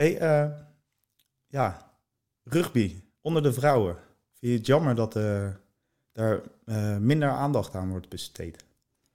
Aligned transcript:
Hey, 0.00 0.18
eh, 0.18 0.50
ja, 1.46 1.92
rugby 2.44 3.02
onder 3.20 3.42
de 3.42 3.52
vrouwen. 3.52 3.94
Vind 4.32 4.52
je 4.52 4.58
het 4.58 4.66
jammer 4.66 4.94
dat 4.94 5.16
eh, 5.16 5.48
daar 6.12 6.40
eh, 6.64 6.96
minder 6.96 7.28
aandacht 7.28 7.74
aan 7.74 7.90
wordt 7.90 8.08
besteed? 8.08 8.64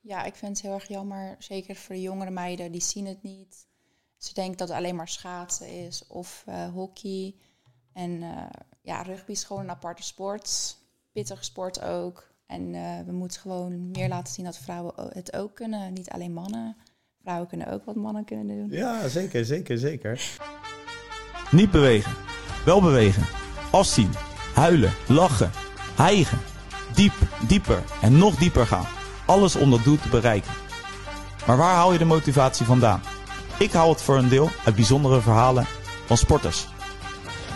Ja, 0.02 0.24
ik 0.24 0.36
vind 0.36 0.52
het 0.52 0.62
heel 0.62 0.74
erg 0.74 0.88
jammer. 0.88 1.36
Zeker 1.40 1.76
voor 1.76 1.96
de 1.96 2.02
jongere 2.02 2.32
meiden, 2.32 2.72
die 2.72 2.82
zien 2.82 3.06
het 3.06 3.24
niet. 3.24 3.68
Ze 4.18 4.34
denken 4.34 4.58
dat 4.58 4.68
het 4.68 4.78
alleen 4.78 4.96
maar 4.96 5.08
schaatsen 5.08 5.68
is 5.68 6.08
of 6.08 6.46
hockey. 6.74 7.36
En 7.94 8.20
ja, 8.82 9.02
rugby 9.02 9.32
is 9.32 9.44
gewoon 9.44 9.64
een 9.64 9.70
aparte 9.70 10.04
sport. 10.04 10.78
Pittige 11.12 11.44
sport 11.44 11.82
ook. 11.82 12.34
En 12.46 12.72
we 13.06 13.12
moeten 13.12 13.42
gewoon 13.42 13.92
meer 13.92 14.10
laten 14.10 14.34
zien 14.34 14.46
dat 14.46 14.58
vrouwen 14.58 14.94
het 15.14 15.36
ook 15.36 15.56
kunnen. 15.56 15.94
Niet 15.94 16.10
alleen 16.10 16.34
mannen. 16.34 16.76
Vrouwen 17.22 17.48
kunnen 17.48 17.68
ook 17.68 17.86
wat 17.86 17.96
mannen 17.96 18.26
kunnen 18.26 18.48
doen. 18.48 18.70
Ja, 18.70 19.08
zeker, 19.08 19.46
zeker, 19.46 19.78
zeker. 19.78 20.38
Niet 21.56 21.72
bewegen. 21.72 22.12
Wel 22.64 22.82
bewegen. 22.82 23.26
Afzien. 23.70 24.14
Huilen. 24.54 24.94
Lachen. 25.06 25.52
Hijgen. 25.96 26.42
Diep, 26.94 27.14
dieper 27.48 27.84
en 28.02 28.18
nog 28.18 28.36
dieper 28.36 28.68
gaan. 28.68 28.88
Alles 29.26 29.56
om 29.56 29.72
dat 29.72 29.84
doel 29.84 29.98
te 30.02 30.10
bereiken. 30.10 30.52
Maar 31.46 31.58
waar 31.58 31.74
haal 31.74 31.92
je 31.92 31.98
de 31.98 32.06
motivatie 32.06 32.66
vandaan? 32.66 33.02
Ik 33.58 33.72
haal 33.74 33.90
het 33.90 34.02
voor 34.02 34.18
een 34.18 34.30
deel 34.30 34.50
uit 34.66 34.76
bijzondere 34.76 35.22
verhalen 35.22 35.66
van 36.06 36.18
sporters. 36.18 36.68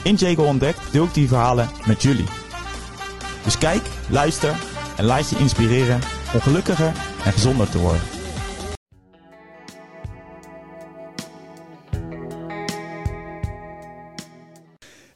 In 0.03 0.15
Jago 0.15 0.43
Ontdekt 0.43 0.79
deel 0.91 1.03
ik 1.03 1.13
die 1.13 1.27
verhalen 1.27 1.69
met 1.85 2.01
jullie. 2.01 2.27
Dus 3.43 3.57
kijk, 3.57 3.81
luister 4.09 4.55
en 4.95 5.05
laat 5.05 5.29
je 5.29 5.37
inspireren 5.37 6.01
om 6.33 6.41
gelukkiger 6.41 6.91
en 7.23 7.31
gezonder 7.31 7.69
te 7.69 7.77
worden. 7.77 8.18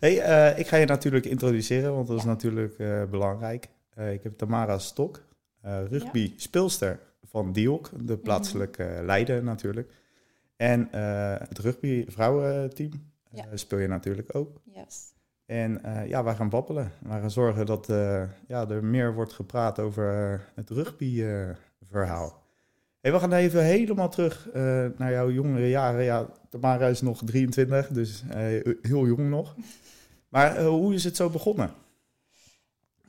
Hey, 0.03 0.21
eh, 0.21 0.59
ik 0.59 0.67
ga 0.67 0.77
je 0.77 0.85
natuurlijk 0.85 1.25
introduceren, 1.25 1.93
want 1.95 2.07
dat 2.07 2.17
is 2.17 2.23
natuurlijk 2.23 2.79
eh, 2.79 3.03
belangrijk. 3.03 3.69
Eh, 3.93 4.13
ik 4.13 4.23
heb 4.23 4.37
Tamara 4.37 4.77
Stok, 4.77 5.23
rugby 5.61 6.33
speelster 6.37 6.99
van 7.23 7.51
Diok, 7.51 7.89
de 8.07 8.17
plaatselijke 8.17 8.83
eh, 8.83 9.05
Leiden 9.05 9.43
natuurlijk. 9.43 9.91
En 10.55 10.87
het 11.47 11.59
rugby 11.59 12.05
vrouwenteam 12.07 12.91
Ja. 13.31 13.45
speel 13.53 13.79
je 13.79 13.87
natuurlijk 13.87 14.35
ook. 14.35 14.61
Yes. 14.63 15.13
En 15.45 15.81
ja, 16.07 16.23
wij 16.23 16.35
gaan 16.35 16.49
babbelen. 16.49 16.91
We 17.01 17.09
gaan 17.09 17.31
zorgen 17.31 17.65
dat 17.65 17.87
ja, 18.47 18.69
er 18.69 18.83
meer 18.83 19.13
wordt 19.13 19.33
gepraat 19.33 19.79
over 19.79 20.41
het 20.55 20.69
rugby-verhaal. 20.69 22.42
Hey, 23.03 23.11
we 23.11 23.19
gaan 23.19 23.33
even 23.33 23.63
helemaal 23.63 24.09
terug 24.09 24.49
eh, 24.49 24.85
naar 24.97 25.11
jouw 25.11 25.31
jongere 25.31 25.69
jaren. 25.69 26.03
Ja, 26.03 26.27
Tamara 26.49 26.87
is 26.87 27.01
nog 27.01 27.21
23, 27.25 27.87
dus 27.87 28.23
eh, 28.29 28.73
heel 28.81 29.05
jong 29.05 29.29
nog. 29.29 29.55
Maar 30.29 30.55
eh, 30.55 30.67
hoe 30.67 30.93
is 30.93 31.03
het 31.03 31.15
zo 31.15 31.29
begonnen? 31.29 31.73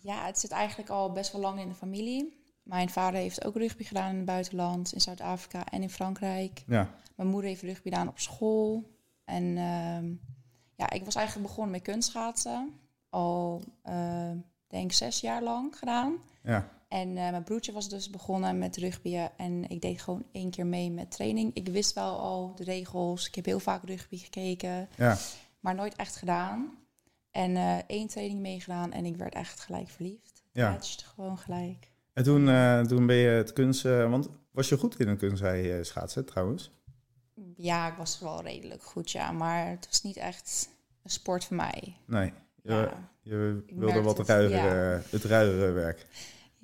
Ja, 0.01 0.27
het 0.27 0.39
zit 0.39 0.51
eigenlijk 0.51 0.91
al 0.91 1.13
best 1.13 1.33
wel 1.33 1.41
lang 1.41 1.61
in 1.61 1.69
de 1.69 1.75
familie. 1.75 2.43
Mijn 2.63 2.91
vader 2.91 3.21
heeft 3.21 3.45
ook 3.45 3.57
rugby 3.57 3.85
gedaan 3.85 4.11
in 4.11 4.17
het 4.17 4.25
buitenland, 4.25 4.93
in 4.93 5.01
Zuid-Afrika 5.01 5.65
en 5.67 5.83
in 5.83 5.91
Frankrijk. 5.91 6.63
Ja, 6.67 6.91
Mijn 7.17 7.29
moeder 7.29 7.51
heeft 7.51 7.63
rugby 7.63 7.89
gedaan 7.89 8.09
op 8.09 8.19
school. 8.19 8.91
En 9.25 9.45
ehm, 9.45 10.13
ja, 10.77 10.91
ik 10.91 11.05
was 11.05 11.15
eigenlijk 11.15 11.47
begonnen 11.47 11.73
met 11.73 11.83
kunstschaatsen. 11.83 12.73
Al, 13.09 13.63
denk 14.67 14.85
ik, 14.85 14.93
zes 14.93 15.21
jaar 15.21 15.43
lang 15.43 15.79
gedaan. 15.79 16.17
ja, 16.43 16.69
En 16.95 17.09
eh, 17.09 17.31
mijn 17.31 17.45
broertje 17.45 17.73
was 17.73 17.89
dus 17.89 18.11
begonnen 18.11 18.59
met 18.59 18.77
rugbyen. 18.77 19.31
En 19.37 19.69
ik 19.69 19.81
deed 19.81 20.01
gewoon 20.01 20.25
één 20.33 20.51
keer 20.51 20.67
mee 20.67 20.91
met 20.91 21.11
training. 21.11 21.55
Ik 21.55 21.69
wist 21.69 21.95
wel 21.95 22.19
al 22.19 22.55
de 22.55 22.65
regels. 22.65 23.27
Ik 23.27 23.35
heb 23.35 23.45
heel 23.45 23.61
vaak 23.61 23.85
rugby 23.85 24.17
gekeken. 24.17 24.89
ja. 24.97 25.17
Maar 25.61 25.75
nooit 25.75 25.97
echt 25.97 26.17
gedaan. 26.17 26.79
En 27.31 27.57
eh, 27.57 27.79
één 27.87 28.09
training 28.09 28.41
meegedaan 28.41 28.93
en 28.93 29.05
ik 29.05 29.17
werd 29.17 29.35
echt 29.35 29.61
gelijk 29.61 29.89
verliefd. 29.89 30.43
Ja. 30.53 30.65
Het 30.65 30.73
matchte 30.73 31.05
gewoon 31.05 31.39
gelijk. 31.39 31.91
En 32.13 32.25
toen, 32.25 32.49
eh, 32.49 32.81
toen 32.81 33.07
ben 33.07 33.17
je 33.17 33.29
het 33.29 33.53
kunst... 33.53 33.85
eh, 33.85 34.11
want 34.11 34.29
was 34.51 34.69
je 34.69 34.79
goed 34.79 35.01
in 35.01 35.09
het 35.09 35.19
kunstrij 35.19 35.79
eh, 35.79 35.85
schaatsen 35.85 36.25
trouwens? 36.25 36.71
Ja, 37.57 37.89
ik 37.89 37.97
was 37.97 38.21
wel 38.21 38.43
redelijk 38.43 38.83
goed, 38.83 39.11
ja. 39.11 39.33
Maar 39.33 39.69
het 39.69 39.87
was 39.91 40.03
niet 40.03 40.17
echt 40.17 40.69
een 41.03 41.11
sport 41.11 41.45
voor 41.45 41.57
mij. 41.57 41.97
Nee, 42.07 42.33
je, 42.63 42.73
Ja, 42.73 43.11
je 43.23 43.65
wilde 43.67 44.03
wat 44.03 44.19
het, 44.19 44.29
ruigere, 44.29 45.03
het 45.11 45.25
ruigere 45.25 45.71
werk. 45.71 46.07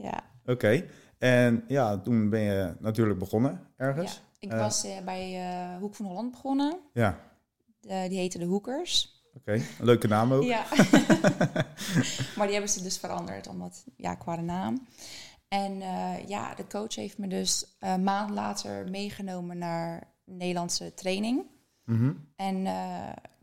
Ja. 0.02 0.22
Oké, 0.46 0.84
en 1.18 1.64
ja, 1.68 1.98
toen 1.98 2.30
ben 2.30 2.40
je 2.40 2.74
natuurlijk 2.78 3.18
begonnen 3.18 3.52
ja. 3.52 3.84
ergens. 3.84 4.22
Ik 4.38 4.52
Eh. 4.52 4.58
was 4.58 4.84
eh, 4.84 5.04
bij 5.04 5.40
eh, 5.40 5.78
Hoek 5.78 5.94
van 5.94 6.06
Holland 6.06 6.30
begonnen. 6.30 6.78
Ja, 6.92 7.18
die 7.80 8.18
heette 8.18 8.38
de 8.38 8.44
Hoekers. 8.44 9.22
oké. 9.34 9.60
Leuke 9.80 10.08
naam 10.08 10.32
ook. 10.32 10.42
Ja. 10.42 10.64
maar 12.36 12.44
die 12.46 12.52
hebben 12.52 12.68
ze 12.70 12.82
dus 12.82 12.98
veranderd, 12.98 13.46
omdat, 13.48 13.84
ja, 13.96 14.14
qua 14.14 14.36
de 14.36 14.42
naam. 14.42 14.86
En 15.48 15.78
ja, 16.26 16.54
de 16.54 16.66
coach 16.68 16.94
heeft 16.94 17.18
me 17.18 17.26
dus 17.26 17.76
een 17.78 18.02
maand 18.02 18.30
later 18.30 18.90
meegenomen 18.90 19.58
naar 19.58 20.12
Nederlandse 20.24 20.94
training. 20.94 21.44
Mhm. 21.84 22.12
En 22.36 22.66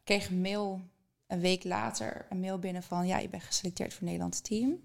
kreeg 0.04 0.30
een 0.30 0.42
mail 0.42 0.82
een 1.28 1.40
week 1.40 1.64
later, 1.64 2.26
een 2.30 2.40
mail 2.40 2.60
binnen 2.60 2.84
van... 2.84 3.08
ja, 3.08 3.18
je 3.18 3.30
bent 3.30 3.44
geselecteerd 3.44 3.90
voor 3.90 4.00
het 4.00 4.08
Nederlandse 4.08 4.42
team. 4.42 4.80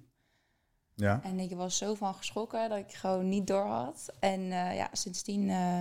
Ja, 0.94 1.20
En 1.22 1.38
ik 1.38 1.54
was 1.54 1.76
zo 1.78 1.94
van 1.94 2.14
geschrokken 2.14 2.68
dat 2.68 2.78
ik 2.78 2.92
gewoon 2.92 3.28
niet 3.28 3.46
door 3.46 3.66
had. 3.66 4.12
En 4.20 4.40
eh, 4.40 4.76
ja, 4.76 4.88
sindsdien 4.92 5.50
eh, 5.50 5.80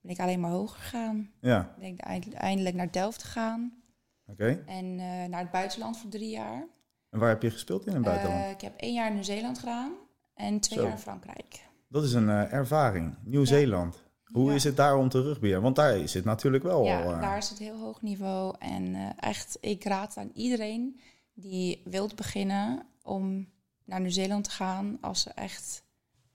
ben 0.00 0.10
ik 0.12 0.20
alleen 0.20 0.40
maar 0.40 0.50
hoger 0.50 0.80
gegaan. 0.80 1.30
ja, 1.40 1.74
Ben 1.78 1.88
ik 1.88 2.00
eindelijk 2.34 2.74
naar 2.76 2.90
Delft 2.92 3.22
gegaan. 3.22 3.82
oké. 4.26 4.62
En 4.66 4.84
eh, 5.00 5.28
naar 5.28 5.40
het 5.40 5.50
buitenland 5.50 5.98
voor 5.98 6.10
drie 6.10 6.30
jaar. 6.30 6.66
En 7.10 7.18
waar 7.18 7.28
heb 7.28 7.42
je 7.42 7.50
gespeeld 7.50 7.86
in 7.86 7.92
het 7.94 8.02
buitenland? 8.02 8.50
Ik 8.52 8.60
heb 8.60 8.76
één 8.76 8.94
jaar 8.94 9.06
in 9.08 9.14
Nieuw-Zeeland 9.14 9.58
gedaan. 9.58 9.92
En 10.34 10.60
twee 10.60 10.78
Zo. 10.78 10.84
jaar 10.84 10.92
in 10.94 10.98
Frankrijk. 10.98 11.68
Dat 11.88 12.04
is 12.04 12.12
een 12.12 12.28
ervaring. 12.28 13.14
Nieuw-Zeeland. 13.24 14.02
Hoe 14.24 14.48
Ja. 14.48 14.54
is 14.54 14.64
het 14.64 14.76
daar 14.76 14.96
om 14.96 15.08
te 15.08 15.22
rugbyen? 15.22 15.62
Want 15.62 15.76
daar 15.76 15.96
is 15.96 16.14
het 16.14 16.24
natuurlijk 16.24 16.62
wel... 16.64 16.84
Ja, 16.84 17.20
daar 17.20 17.36
is 17.36 17.48
het 17.48 17.58
heel 17.58 17.78
hoog 17.78 18.02
niveau. 18.02 18.54
En 18.58 19.14
echt, 19.18 19.58
ik 19.60 19.84
raad 19.84 20.16
aan 20.16 20.30
iedereen 20.34 21.00
die 21.34 21.82
wilt 21.84 22.16
beginnen 22.16 22.86
om 23.02 23.48
naar 23.92 24.00
Nieuw-Zeeland 24.00 24.44
te 24.44 24.50
gaan. 24.50 24.98
Als 25.00 25.20
ze 25.20 25.30
echt 25.30 25.82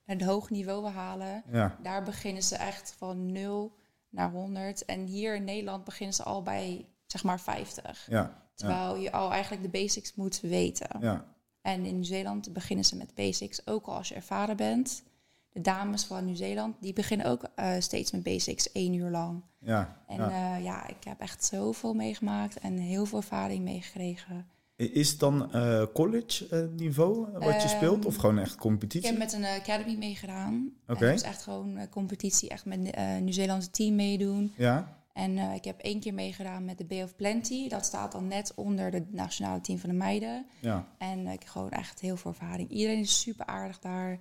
een 0.05 0.21
hoog 0.23 0.49
niveau 0.49 0.81
willen 0.81 0.95
halen. 0.97 1.43
Ja, 1.51 1.77
Daar 1.81 2.03
beginnen 2.03 2.43
ze 2.43 2.55
echt 2.55 2.95
van 2.97 3.31
0 3.31 3.75
naar 4.09 4.31
100. 4.31 4.85
En 4.85 5.05
hier 5.05 5.35
in 5.35 5.43
Nederland 5.43 5.83
beginnen 5.83 6.15
ze 6.15 6.23
al 6.23 6.41
bij, 6.43 6.85
zeg 7.05 7.23
maar, 7.23 7.39
50. 7.39 8.07
ja, 8.09 8.41
Terwijl 8.55 8.95
je 8.97 9.11
al 9.11 9.31
eigenlijk 9.31 9.63
de 9.63 9.69
basics 9.69 10.15
moet 10.15 10.39
weten. 10.41 10.87
ja. 10.99 11.25
En 11.61 11.85
in 11.85 11.93
Nieuw-Zeeland 11.93 12.53
beginnen 12.53 12.85
ze 12.85 12.95
met 12.95 13.15
basics, 13.15 13.67
ook 13.67 13.85
al 13.85 13.93
als 13.95 14.07
je 14.09 14.15
ervaren 14.15 14.57
bent. 14.57 15.03
De 15.49 15.61
dames 15.61 16.03
van 16.03 16.25
Nieuw-Zeeland, 16.25 16.75
die 16.81 16.93
beginnen 16.93 17.25
ook 17.27 17.43
eh, 17.55 17.73
steeds 17.79 18.11
met 18.11 18.23
basics, 18.23 18.71
één 18.71 18.93
uur 18.93 19.09
lang. 19.09 19.43
ja, 19.59 19.97
En 20.07 20.17
ja. 20.17 20.29
ja. 20.29 20.55
ja, 20.55 20.87
ik 20.87 21.03
heb 21.03 21.19
echt 21.19 21.43
zoveel 21.45 21.93
meegemaakt 21.93 22.59
en 22.59 22.77
heel 22.77 23.05
veel 23.05 23.17
ervaring 23.17 23.63
meegekregen. 23.63 24.47
Is 24.77 25.09
het 25.09 25.19
dan 25.19 25.53
eh, 25.53 25.83
college 25.93 26.47
eh, 26.47 26.63
niveau 26.75 27.31
wat 27.31 27.43
je 27.43 27.49
Ehm, 27.49 27.67
speelt? 27.67 28.05
Of 28.05 28.15
gewoon 28.15 28.39
echt 28.39 28.53
Ik 28.53 28.59
competitie? 28.59 29.09
heb 29.09 29.17
met 29.17 29.33
een 29.33 29.45
academy 29.45 29.95
meegedaan. 29.97 30.71
Oké. 30.87 31.05
Het 31.05 31.13
was 31.21 31.29
echt 31.31 31.41
gewoon 31.43 31.89
competitie, 31.89 32.49
echt 32.49 32.65
met 32.65 32.91
eh 32.91 33.17
Nieuw-Zeelandse 33.17 33.69
team 33.71 33.95
meedoen. 33.95 34.53
Ja, 34.57 34.95
En 35.13 35.37
eh, 35.37 35.53
ik 35.55 35.63
heb 35.63 35.79
één 35.79 35.99
keer 35.99 36.13
meegedaan 36.13 36.65
met 36.65 36.77
de 36.77 36.85
Bay 36.85 37.03
of 37.03 37.15
Plenty. 37.15 37.69
Dat 37.69 37.85
staat 37.85 38.11
dan 38.11 38.27
net 38.27 38.51
onder 38.55 38.91
het 38.93 39.13
nationale 39.13 39.61
team 39.61 39.79
van 39.79 39.89
de 39.89 39.95
meiden. 39.95 40.45
ja. 40.59 40.87
En 40.97 41.25
eh, 41.27 41.33
ik 41.33 41.39
heb 41.39 41.49
gewoon 41.49 41.69
echt 41.71 41.99
heel 41.99 42.17
veel 42.17 42.31
ervaring. 42.31 42.69
Iedereen 42.69 42.99
is 42.99 43.19
super 43.19 43.45
aardig 43.45 43.79
daar. 43.79 44.11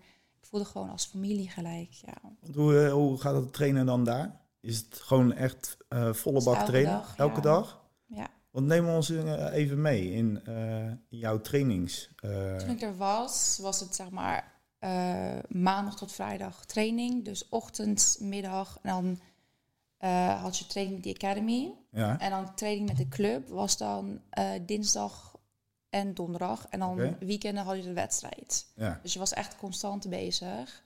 Ik 0.40 0.46
voelde 0.52 0.66
gewoon 0.66 0.90
als 0.90 1.06
familie 1.06 1.48
gelijk. 1.50 1.92
Ja. 1.92 2.14
Want 2.40 2.54
hoe, 2.56 2.84
eh, 2.84 2.92
hoe 2.92 3.18
gaat 3.20 3.34
het 3.34 3.52
trainen 3.52 3.86
dan 3.86 4.04
daar? 4.04 4.40
Is 4.60 4.76
het 4.76 5.00
gewoon 5.00 5.32
echt 5.32 5.76
eh, 5.88 6.12
volle 6.12 6.36
is 6.36 6.44
bak 6.44 6.54
elke 6.54 6.66
trainen? 6.66 6.92
dag, 6.92 7.14
elke 7.16 7.34
ja. 7.36 7.40
dag? 7.40 7.84
Want 8.56 8.68
neem 8.68 8.88
ons 8.88 9.10
eh, 9.10 9.52
even 9.52 9.80
mee 9.80 10.12
in, 10.12 10.44
eh, 10.44 10.86
in 10.86 10.98
jouw 11.18 11.40
trainings. 11.40 12.10
eh, 12.16 12.56
Toen 12.56 12.70
ik 12.70 12.82
er 12.82 12.96
was, 12.96 13.58
was 13.62 13.80
het 13.80 13.94
zeg 13.94 14.10
maar 14.10 14.54
maandag 15.48 15.96
tot 15.96 16.12
vrijdag 16.12 16.64
training. 16.66 17.24
Dus 17.24 17.48
ochtend, 17.48 18.16
middag 18.20 18.78
en 18.82 18.90
dan 18.90 19.20
had 20.40 20.58
je 20.58 20.66
training 20.66 20.96
met 20.96 21.04
de 21.04 21.26
academy. 21.26 21.72
ja, 21.90 22.20
En 22.20 22.30
dan 22.30 22.54
training 22.54 22.88
met 22.88 22.96
de 22.96 23.08
club 23.08 23.48
was 23.48 23.76
dan 23.76 24.20
dinsdag 24.66 25.36
en 25.90 26.14
donderdag. 26.14 26.66
En 26.70 26.78
dan 26.78 27.16
weekenden 27.18 27.64
had 27.64 27.76
je 27.76 27.82
de 27.82 27.92
wedstrijd. 27.92 28.66
ja, 28.74 29.00
Dus 29.02 29.12
je 29.12 29.18
was 29.18 29.32
echt 29.32 29.56
constant 29.56 30.08
bezig. 30.08 30.82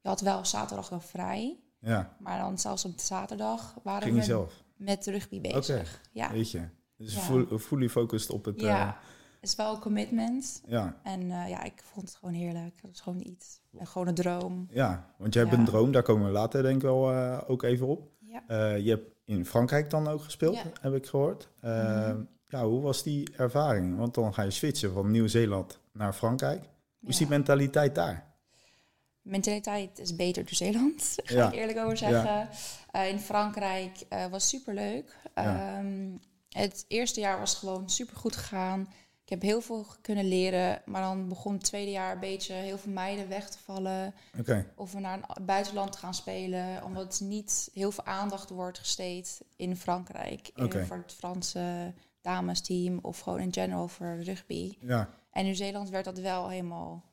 Je 0.00 0.08
had 0.08 0.20
wel 0.20 0.44
zaterdag 0.44 0.90
nog 0.90 1.04
vrij. 1.04 1.58
ja. 1.78 2.16
Maar 2.18 2.38
dan 2.38 2.58
zelfs 2.58 2.84
op 2.84 2.98
zaterdag 3.00 3.74
waren 3.82 4.02
Ging 4.02 4.16
we 4.16 4.22
zelf? 4.22 4.62
met 4.76 5.06
rugby 5.06 5.40
bezig. 5.40 6.00
Ja. 6.12 6.30
weet 6.30 6.50
je. 6.50 6.68
Dus 6.96 7.14
Ja. 7.14 7.20
full- 7.20 7.58
fully 7.58 7.88
focused 7.88 8.30
op 8.30 8.44
het... 8.44 8.56
eh, 8.56 8.62
ja, 8.62 8.98
het 9.40 9.50
is 9.50 9.56
wel 9.56 9.74
een 9.74 9.80
commitment. 9.80 10.62
ja, 10.66 10.96
En 11.02 11.20
eh, 11.20 11.48
ja, 11.48 11.62
ik 11.62 11.82
vond 11.92 12.08
het 12.08 12.18
gewoon 12.18 12.34
heerlijk. 12.34 12.74
Het 12.82 12.90
was 12.90 13.00
gewoon 13.00 13.20
iets. 13.26 13.60
En 13.78 13.86
gewoon 13.86 14.08
een 14.08 14.14
droom. 14.14 14.66
ja, 14.70 15.06
want 15.16 15.32
je 15.34 15.40
hebt 15.40 15.52
Ja. 15.52 15.58
een 15.58 15.64
droom, 15.64 15.92
daar 15.92 16.02
komen 16.02 16.26
we 16.26 16.32
later 16.32 16.62
denk 16.62 16.76
ik 16.76 16.82
wel 16.82 17.12
eh, 17.12 17.38
ook 17.46 17.62
even 17.62 17.86
op. 17.86 18.10
Ja. 18.18 18.42
Eh, 18.46 18.78
je 18.84 18.90
hebt 18.90 19.10
in 19.24 19.46
Frankrijk 19.46 19.90
dan 19.90 20.08
ook 20.08 20.22
gespeeld, 20.22 20.54
Ja. 20.54 20.62
heb 20.80 20.94
ik 20.94 21.06
gehoord. 21.06 21.48
Eh, 21.60 22.08
Mhm. 22.08 22.22
Ja, 22.48 22.64
hoe 22.64 22.80
was 22.80 23.02
die 23.02 23.32
ervaring? 23.36 23.96
Want 23.96 24.14
dan 24.14 24.34
ga 24.34 24.42
je 24.42 24.50
switchen 24.50 24.92
van 24.92 25.10
Nieuw-Zeeland 25.10 25.78
naar 25.92 26.12
Frankrijk. 26.12 26.62
Hoe 27.00 27.08
is 27.10 27.16
die 27.16 27.28
mentaliteit 27.28 27.94
daar? 27.94 28.30
mentaliteit 29.22 29.98
is 29.98 30.16
beter 30.16 30.42
Nieuw-Zeeland, 30.42 31.12
ga 31.24 31.34
Ja. 31.34 31.46
ik 31.46 31.52
eerlijk 31.54 31.78
over 31.78 31.96
zeggen. 31.96 32.48
Eh, 32.90 33.08
in 33.08 33.18
Frankrijk 33.20 34.04
eh, 34.08 34.26
was 34.26 34.48
superleuk. 34.48 35.16
Ja. 35.34 35.76
Ehm, 35.78 36.10
het 36.52 36.84
eerste 36.88 37.20
jaar 37.20 37.38
was 37.38 37.54
gewoon 37.54 37.90
super 37.90 38.16
goed 38.16 38.36
gegaan. 38.36 38.80
Ik 39.24 39.28
heb 39.28 39.42
heel 39.42 39.60
veel 39.60 39.86
kunnen 40.00 40.24
leren, 40.28 40.82
maar 40.86 41.02
dan 41.02 41.28
begon 41.28 41.52
het 41.52 41.64
tweede 41.64 41.90
jaar 41.90 42.12
een 42.12 42.20
beetje 42.20 42.54
heel 42.54 42.78
veel 42.78 42.92
meiden 42.92 43.28
weg 43.28 43.50
te 43.50 43.58
vallen. 43.58 44.14
Of 44.74 44.92
we 44.92 45.00
naar 45.00 45.20
een 45.34 45.46
buitenland 45.46 45.96
gaan 45.96 46.14
spelen, 46.14 46.84
omdat 46.84 47.20
niet 47.20 47.70
heel 47.74 47.92
veel 47.92 48.04
aandacht 48.04 48.50
wordt 48.50 48.78
gesteed 48.78 49.40
in 49.56 49.76
Frankrijk. 49.76 50.50
Oké. 50.56 50.84
Voor 50.86 50.96
het 50.96 51.12
Franse 51.12 51.92
damesteam 52.20 52.98
of 53.02 53.18
gewoon 53.20 53.40
in 53.40 53.52
general 53.52 53.88
voor 53.88 54.18
rugby. 54.22 54.76
ja. 54.80 55.08
En 55.30 55.44
Nieuw-Zeeland 55.44 55.88
werd 55.90 56.04
dat 56.04 56.18
wel 56.18 56.48
helemaal 56.48 57.04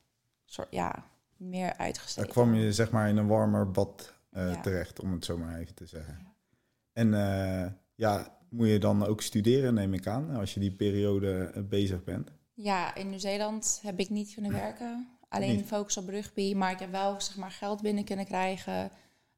soort, 0.46 0.68
ja, 0.72 1.04
meer 1.38 1.68
Daar 1.68 1.78
uitgesteken. 1.78 2.30
kwam 2.32 2.54
je 2.56 2.74
zeg 2.74 2.92
maar 2.92 3.10
in 3.10 3.18
een 3.18 3.28
warmer 3.28 3.72
bad 3.72 4.14
eh, 4.32 4.52
Ja. 4.54 4.62
terecht, 4.62 5.00
om 5.00 5.12
het 5.12 5.26
zo 5.26 5.38
maar 5.38 5.58
even 5.60 5.76
te 5.76 5.86
zeggen. 5.86 6.28
En 6.94 7.14
eh, 7.14 7.72
ja, 7.96 8.38
moet 8.50 8.68
je 8.68 8.80
dan 8.80 9.06
ook 9.06 9.22
studeren, 9.22 9.74
neem 9.74 9.94
ik 9.94 10.08
aan, 10.08 10.36
als 10.36 10.54
je 10.54 10.60
die 10.60 10.72
periode 10.72 11.52
eh, 11.54 11.62
bezig 11.64 12.04
bent? 12.04 12.30
Ja, 12.54 12.96
in 12.96 13.10
Nieuw-Zeeland 13.10 13.80
heb 13.84 14.00
ik 14.00 14.10
niet 14.10 14.34
kunnen 14.34 14.52
werken. 14.52 15.08
Alleen 15.30 15.56
Niet? 15.56 15.66
focus 15.66 15.98
op 15.98 16.08
rugby. 16.10 16.54
Maar 16.56 16.72
ik 16.72 16.80
heb 16.80 16.92
wel 16.92 17.22
zeg 17.22 17.36
maar, 17.38 17.52
geld 17.52 17.82
binnen 17.82 18.04
kunnen 18.04 18.26
krijgen 18.26 18.92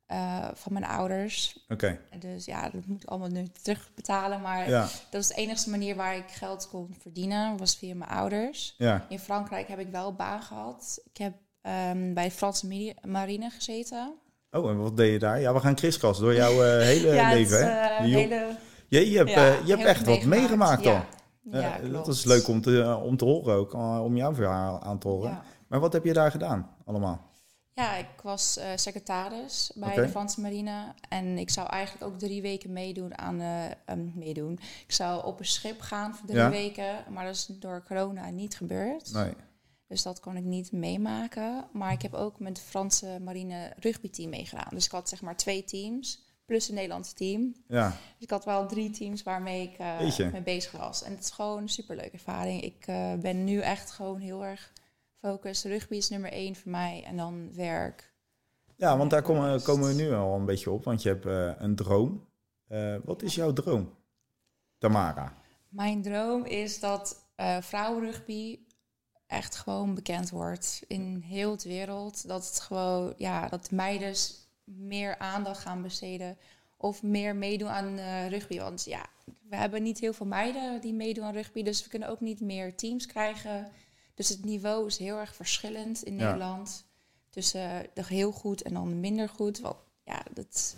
eh, 0.06 0.48
van 0.54 0.74
mijn 0.74 0.86
ouders. 0.86 1.66
Oké, 1.70 2.00
Dus 2.20 2.46
ja, 2.46 2.70
dat 2.70 2.86
moet 2.86 3.04
ik 3.04 3.10
allemaal 3.10 3.28
nu 3.30 3.48
terugbetalen. 3.62 4.42
Maar 4.42 4.70
ja, 4.70 4.88
dat 5.10 5.22
is 5.22 5.28
de 5.28 5.34
enige 5.34 5.70
manier 5.70 5.96
waar 5.96 6.16
ik 6.18 6.28
geld 6.28 6.68
kon 6.70 6.96
verdienen. 7.00 7.58
Was 7.58 7.76
via 7.76 7.96
mijn 7.96 8.10
ouders. 8.10 8.76
ja. 8.78 9.06
In 9.10 9.20
Frankrijk 9.20 9.68
heb 9.68 9.80
ik 9.80 9.90
wel 9.92 10.14
baan 10.14 10.42
gehad. 10.42 11.00
Ik 11.14 11.18
heb 11.18 11.34
ehm, 11.62 12.14
bij 12.14 12.24
de 12.26 12.32
Franse 12.32 12.68
mari- 12.68 12.94
marine 13.08 13.50
gezeten. 13.50 14.14
Oh, 14.52 14.70
en 14.70 14.78
wat 14.78 14.98
deed 14.98 15.12
je 15.12 15.20
daar? 15.20 15.40
Ja, 15.40 15.54
we 15.54 15.60
gaan 15.60 15.76
kriskras 15.76 16.20
door 16.20 16.34
jouw 16.34 16.64
eh, 16.64 16.82
hele 16.86 17.08
ja, 17.14 17.24
het 17.30 17.38
leven, 17.38 17.74
hè? 17.74 18.04
Die 18.04 18.12
jong- 18.12 18.30
hele... 18.30 18.56
je, 19.00 19.10
je 19.12 19.18
hebt, 19.18 19.30
eh, 19.30 19.66
je 19.66 19.72
hebt 19.76 19.86
echt 19.88 20.06
wat 20.06 20.24
meegemaakt 20.24 20.84
dan. 20.84 21.04
Ja, 21.52 21.80
Eh, 21.80 21.92
dat 21.92 22.08
is 22.08 22.24
leuk 22.26 22.48
om 22.48 22.62
te, 22.62 23.00
om 23.04 23.18
te 23.18 23.26
horen 23.26 23.56
ook, 23.56 23.74
eh, 23.74 24.02
om 24.04 24.16
jouw 24.18 24.34
verhaal 24.34 24.82
aan 24.82 25.00
te 25.00 25.08
horen. 25.08 25.42
Maar 25.68 25.80
wat 25.80 25.94
heb 25.94 26.04
je 26.04 26.14
daar 26.14 26.32
gedaan 26.32 26.70
allemaal? 26.86 27.30
Ja, 27.74 27.96
ik 27.96 28.08
was 28.24 28.58
eh, 28.58 28.68
secretaris 28.76 29.72
bij 29.76 29.96
de 29.96 30.10
Franse 30.10 30.42
marine. 30.42 30.94
En 31.10 31.38
ik 31.38 31.50
zou 31.50 31.68
eigenlijk 31.68 32.06
ook 32.14 32.20
drie 32.20 32.42
weken 32.42 32.74
meedoen 32.74 33.18
aan... 33.18 33.40
eh, 33.42 33.66
ehm, 33.86 34.08
meedoen. 34.16 34.52
Ik 34.88 34.92
zou 34.92 35.26
op 35.26 35.40
een 35.40 35.46
schip 35.46 35.82
gaan 35.82 36.16
voor 36.16 36.28
drie 36.28 36.40
Ja. 36.40 36.50
weken. 36.50 36.96
Maar 37.10 37.26
dat 37.26 37.36
is 37.36 37.46
door 37.46 37.84
corona 37.88 38.30
niet 38.30 38.56
gebeurd. 38.58 39.14
Nee. 39.14 39.34
Dus 39.88 40.04
dat 40.04 40.20
kon 40.20 40.36
ik 40.38 40.44
niet 40.44 40.72
meemaken. 40.72 41.66
Maar 41.74 41.92
ik 41.92 42.02
heb 42.02 42.14
ook 42.14 42.40
met 42.40 42.58
het 42.58 42.68
Franse 42.68 43.18
marine 43.24 43.74
rugbyteam 43.80 44.30
meegedaan. 44.30 44.70
Dus 44.70 44.86
ik 44.86 44.92
had 44.92 45.10
zeg 45.10 45.22
maar 45.22 45.36
twee 45.38 45.64
teams. 45.64 46.24
Plus 46.46 46.70
een 46.70 46.76
Nederlandse 46.76 47.14
team. 47.14 47.56
Ja, 47.68 47.88
Dus 47.90 47.96
ik 48.20 48.30
had 48.30 48.46
wel 48.46 48.68
drie 48.68 48.90
teams 48.90 49.24
waarmee 49.24 49.62
ik 49.70 49.78
Jeetje. 49.78 50.30
mee 50.32 50.42
bezig 50.42 50.72
was. 50.72 51.04
En 51.04 51.12
het 51.12 51.24
is 51.24 51.30
gewoon 51.30 51.58
een 51.62 51.70
superleuke 51.70 52.12
ervaring. 52.12 52.62
Ik 52.62 52.84
eh, 52.88 53.14
ben 53.14 53.44
nu 53.44 53.60
echt 53.60 53.92
gewoon 53.92 54.20
heel 54.20 54.46
erg 54.46 54.74
gefocust. 55.20 55.66
Rugby 55.66 55.96
is 55.96 56.10
nummer 56.10 56.32
één 56.32 56.56
voor 56.56 56.72
mij. 56.72 57.04
En 57.06 57.18
dan 57.18 57.54
werk. 57.54 58.14
ja 58.76 58.98
want 58.98 59.10
daar 59.10 59.22
komen, 59.22 59.62
komen 59.62 59.88
we 59.88 59.94
nu 59.94 60.14
al 60.14 60.36
een 60.36 60.46
beetje 60.46 60.72
op, 60.72 60.84
want 60.84 61.02
je 61.02 61.10
hebt 61.10 61.26
eh, 61.26 61.52
een 61.58 61.76
droom. 61.76 62.30
Wat 63.04 63.22
is 63.22 63.36
jouw 63.36 63.54
droom, 63.54 63.94
Tamara? 64.78 65.38
Mijn 65.70 66.02
droom 66.02 66.46
is 66.46 66.80
dat 66.80 67.26
vrouwenrugby 67.60 68.60
echt 69.28 69.56
gewoon 69.56 69.96
bekend 69.96 70.30
wordt 70.30 70.84
in 70.88 71.24
heel 71.26 71.58
de 71.58 71.70
wereld. 71.70 72.28
Dat 72.28 72.48
het 72.48 72.60
gewoon, 72.60 73.14
ja, 73.18 73.48
dat 73.48 73.72
meiden 73.72 74.16
meer 74.64 75.18
aandacht 75.18 75.62
gaan 75.62 75.82
besteden 75.82 76.38
of 76.78 77.04
meer 77.04 77.36
meedoen 77.36 77.70
aan 77.70 77.98
eh, 77.98 78.30
rugby. 78.30 78.60
Want 78.60 78.86
ja, 78.86 79.06
we 79.50 79.56
hebben 79.56 79.84
niet 79.84 80.00
heel 80.00 80.14
veel 80.14 80.26
meiden 80.26 80.82
die 80.82 80.94
meedoen 80.94 81.24
aan 81.24 81.34
rugby, 81.34 81.64
dus 81.64 81.84
we 81.84 81.90
kunnen 81.90 82.10
ook 82.10 82.20
niet 82.20 82.42
meer 82.42 82.76
teams 82.76 83.06
krijgen. 83.06 83.68
Dus 84.14 84.30
het 84.30 84.46
niveau 84.46 84.88
is 84.88 84.98
heel 84.98 85.18
erg 85.18 85.36
verschillend 85.36 86.04
in 86.04 86.18
Ja. 86.18 86.24
Nederland. 86.24 86.86
Tussen 87.30 87.86
de 87.94 88.06
heel 88.06 88.32
goed 88.32 88.62
en 88.62 88.74
dan 88.74 89.00
minder 89.00 89.30
goed. 89.30 89.60
Want 89.60 89.76
ja, 90.04 90.24
dat, 90.34 90.76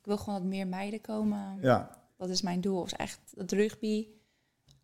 ik 0.00 0.06
wil 0.06 0.16
gewoon 0.16 0.40
dat 0.40 0.48
meer 0.48 0.66
meiden 0.66 1.00
komen. 1.00 1.58
Ja, 1.60 2.02
Dat 2.16 2.28
is 2.28 2.42
mijn 2.42 2.60
doel. 2.60 2.84
Is 2.84 2.92
echt 2.92 3.18
dat 3.34 3.52
rugby 3.52 4.06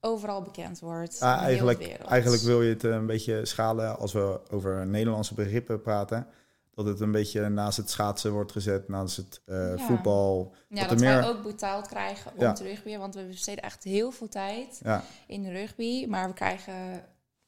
overal 0.01 0.43
bekend 0.43 0.79
wordt. 0.81 1.21
Ah, 1.21 1.31
heel 1.31 1.41
de 1.41 1.45
eigenlijk, 1.47 2.03
eigenlijk 2.07 2.43
wil 2.43 2.63
je 2.63 2.73
het 2.73 2.85
eh, 2.85 2.91
een 2.91 3.07
beetje 3.07 3.47
schalen 3.47 3.99
als 3.99 4.13
we 4.13 4.41
over 4.51 4.87
Nederlandse 4.87 5.35
begrippen 5.35 5.81
praten. 5.81 6.27
Dat 6.85 6.93
het 6.93 7.01
een 7.01 7.13
beetje 7.13 7.49
naast 7.49 7.77
het 7.77 7.91
schaatsen 7.91 8.33
wordt 8.33 8.53
gezet, 8.53 8.89
naast 8.89 9.17
het 9.17 9.41
eh, 9.47 9.57
Ja. 9.77 9.85
voetbal. 9.87 10.55
ja, 10.69 10.81
dat 10.81 10.89
dat 10.89 11.01
er 11.01 11.07
wij 11.07 11.21
meer- 11.21 11.29
ook 11.29 11.43
betaald 11.43 11.87
krijgen 11.89 12.33
om 12.35 12.41
Ja. 12.41 12.53
te 12.53 12.63
rugby. 12.63 12.97
Want 12.97 13.15
we 13.15 13.23
besteden 13.25 13.65
echt 13.65 13.85
heel 13.85 14.11
veel 14.11 14.29
tijd 14.29 14.81
Ja, 14.83 15.05
in 15.27 15.43
de 15.43 15.51
rugby. 15.51 16.07
Maar 16.07 16.29
we 16.29 16.35
krijgen 16.35 17.05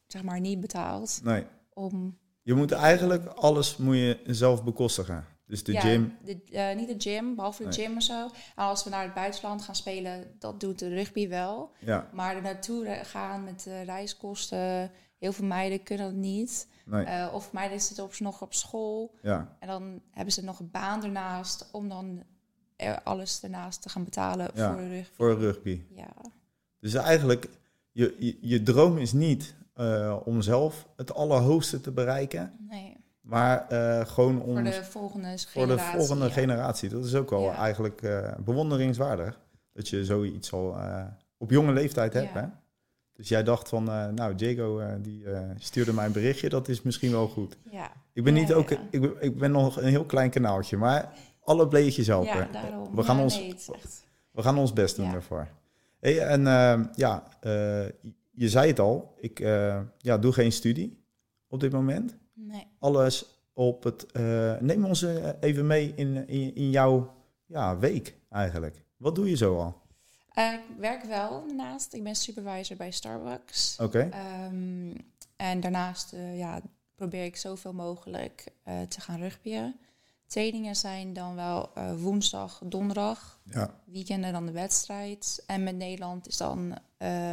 zeg 0.06 0.22
maar 0.22 0.40
niet 0.40 0.60
betaald 0.60 1.20
nee. 1.22 1.46
om... 1.72 2.18
Je 2.42 2.54
moet 2.54 2.72
eigenlijk 2.72 3.26
alles 3.26 3.76
moet 3.76 3.96
je 3.96 4.20
zelf 4.26 4.64
bekostigen. 4.64 5.24
Dus 5.46 5.64
de 5.64 5.80
gym. 5.80 6.16
de- 6.24 6.42
eh, 6.50 6.76
niet 6.76 6.88
de 6.88 7.10
gym, 7.10 7.34
behalve 7.34 7.62
de 7.62 7.68
Nee. 7.68 7.86
gym 7.86 7.94
en 7.94 8.02
zo. 8.02 8.22
En 8.56 8.64
als 8.64 8.84
we 8.84 8.90
naar 8.90 9.02
het 9.04 9.14
buitenland 9.14 9.62
gaan 9.62 9.74
spelen, 9.76 10.34
dat 10.38 10.60
doet 10.60 10.78
de 10.78 10.88
rugby 10.88 11.28
wel. 11.28 11.70
Ja, 11.78 12.08
Maar 12.12 12.36
er 12.36 12.42
naartoe 12.42 13.00
gaan 13.04 13.44
met 13.44 13.62
de 13.62 13.82
reiskosten... 13.82 14.90
Heel 15.22 15.32
veel 15.32 15.46
meiden 15.46 15.82
kunnen 15.82 16.06
dat 16.06 16.14
niet. 16.14 16.66
nee. 16.84 17.04
Eh, 17.04 17.34
of 17.34 17.52
meiden 17.52 17.80
zitten 17.80 18.04
op, 18.04 18.18
nog 18.18 18.42
op 18.42 18.54
school. 18.54 19.14
Ja, 19.22 19.56
En 19.58 19.68
dan 19.68 20.00
hebben 20.10 20.32
ze 20.32 20.44
nog 20.44 20.58
een 20.58 20.70
baan 20.70 21.04
ernaast 21.04 21.68
om 21.72 21.88
dan 21.88 22.22
alles 23.04 23.42
ernaast 23.42 23.82
te 23.82 23.88
gaan 23.88 24.04
betalen 24.04 24.50
Ja. 24.54 24.72
voor 24.72 24.82
de 24.82 24.88
rug. 24.88 25.10
voor 25.16 25.38
rugby. 25.38 25.82
Ja, 25.94 26.08
Dus 26.80 26.94
eigenlijk, 26.94 27.48
je, 27.92 28.16
je, 28.18 28.36
je 28.40 28.62
droom 28.62 28.98
is 28.98 29.12
niet 29.12 29.54
eh, 29.74 30.16
om 30.24 30.40
zelf 30.42 30.86
het 30.96 31.14
allerhoogste 31.14 31.80
te 31.80 31.90
bereiken. 31.90 32.52
nee. 32.70 32.96
Maar 33.20 33.68
eh, 33.68 34.06
gewoon 34.06 34.42
om 34.42 34.54
Voor 34.54 34.62
de 34.64 34.84
volgende 34.84 35.38
voor 35.38 35.66
de 35.66 35.72
generatie. 35.72 35.98
volgende 35.98 36.24
ja. 36.26 36.30
generatie. 36.32 36.88
Dat 36.88 37.04
is 37.04 37.14
ook 37.14 37.30
wel 37.30 37.42
Ja. 37.42 37.54
eigenlijk 37.56 38.00
bewonderingswaardig. 38.44 39.40
Dat 39.72 39.88
je 39.88 40.04
zoiets 40.04 40.52
al 40.52 40.76
op 41.38 41.50
jonge 41.50 41.72
leeftijd 41.72 42.12
hebt. 42.12 42.32
Ja. 42.32 42.40
Hè? 42.40 42.46
Dus 43.22 43.30
jij 43.30 43.42
dacht 43.42 43.68
van, 43.68 43.88
eh, 43.88 44.08
nou, 44.08 44.34
Diego 44.34 44.78
eh, 44.78 44.94
die 45.00 45.24
eh, 45.24 45.50
stuurde 45.58 45.92
mij 45.92 46.06
een 46.06 46.12
berichtje. 46.12 46.48
Dat 46.48 46.68
is 46.68 46.82
misschien 46.82 47.10
wel 47.10 47.28
goed. 47.28 47.56
Ja, 47.70 47.92
Ik 48.12 48.24
ben, 48.24 48.34
niet 48.34 48.48
ja, 48.48 48.54
ook, 48.54 48.68
ja. 48.68 48.78
Ik, 48.90 49.00
ben, 49.00 49.14
ik 49.20 49.38
ben 49.38 49.50
nog 49.50 49.76
een 49.76 49.88
heel 49.88 50.04
klein 50.04 50.30
kanaaltje. 50.30 50.76
Maar 50.76 51.12
alle 51.40 51.68
bleetjes 51.68 52.06
helpen. 52.06 52.36
ja 52.36 52.48
daarom. 52.52 52.96
We 52.96 53.02
gaan, 53.02 53.16
Ja, 53.16 53.22
ons, 53.22 53.36
nee, 53.36 53.54
we 54.30 54.42
gaan 54.42 54.58
ons 54.58 54.72
best 54.72 54.96
doen 54.96 55.12
daarvoor. 55.12 55.48
Hey, 56.00 56.18
en 56.18 56.42
ja, 56.94 57.28
je 58.30 58.48
zei 58.48 58.68
het 58.68 58.78
al. 58.78 59.14
Ik 59.20 59.38
ja, 59.98 60.18
doe 60.18 60.32
geen 60.32 60.52
studie 60.52 61.04
op 61.48 61.60
dit 61.60 61.72
moment. 61.72 62.16
nee. 62.34 62.66
alles 62.78 63.44
op 63.52 63.82
het. 63.82 64.06
neem 64.60 64.84
ons 64.84 65.06
even 65.40 65.66
mee 65.66 65.92
in, 65.94 66.28
in, 66.28 66.54
in 66.54 66.70
jouw 66.70 67.14
ja, 67.46 67.78
week 67.78 68.14
eigenlijk. 68.28 68.84
Wat 68.96 69.14
doe 69.14 69.28
je 69.28 69.36
zo 69.36 69.58
al? 69.58 69.81
Eh, 70.32 70.52
ik 70.52 70.60
werk 70.78 71.02
wel 71.04 71.46
daarnaast. 71.46 71.92
Ik 71.92 72.02
ben 72.02 72.16
supervisor 72.16 72.76
bij 72.76 72.90
Starbucks. 72.90 73.78
Oké. 73.80 73.98
Ehm, 74.12 74.94
en 75.36 75.60
daarnaast 75.60 76.12
eh, 76.12 76.38
ja, 76.38 76.60
probeer 76.94 77.24
ik 77.24 77.36
zoveel 77.36 77.72
mogelijk 77.72 78.44
eh, 78.62 78.80
te 78.80 79.00
gaan 79.00 79.18
rugbyen. 79.18 79.76
Trainingen 80.26 80.76
zijn 80.76 81.12
dan 81.12 81.34
wel 81.34 81.70
woensdag, 81.96 82.62
donderdag. 82.64 83.40
Ja. 83.44 83.74
Weekenden 83.84 84.32
dan 84.32 84.46
de 84.46 84.52
wedstrijd. 84.52 85.42
En 85.46 85.62
met 85.62 85.76
Nederland 85.76 86.28
is 86.28 86.36
dan 86.36 86.78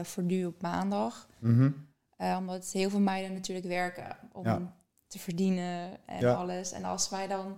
voor 0.04 0.24
nu 0.24 0.46
op 0.46 0.62
maandag. 0.62 1.28
Mhm. 1.40 1.72
Omdat 2.18 2.72
heel 2.72 2.90
veel 2.90 3.00
meiden 3.00 3.34
natuurlijk 3.34 3.68
werken 3.68 4.18
om 4.32 4.46
Ja. 4.46 4.74
te 5.08 5.20
verdienen 5.20 5.98
en 6.06 6.20
Ja. 6.20 6.34
alles. 6.34 6.72
En 6.72 6.84
als 6.84 7.10
wij 7.10 7.28
dan 7.28 7.58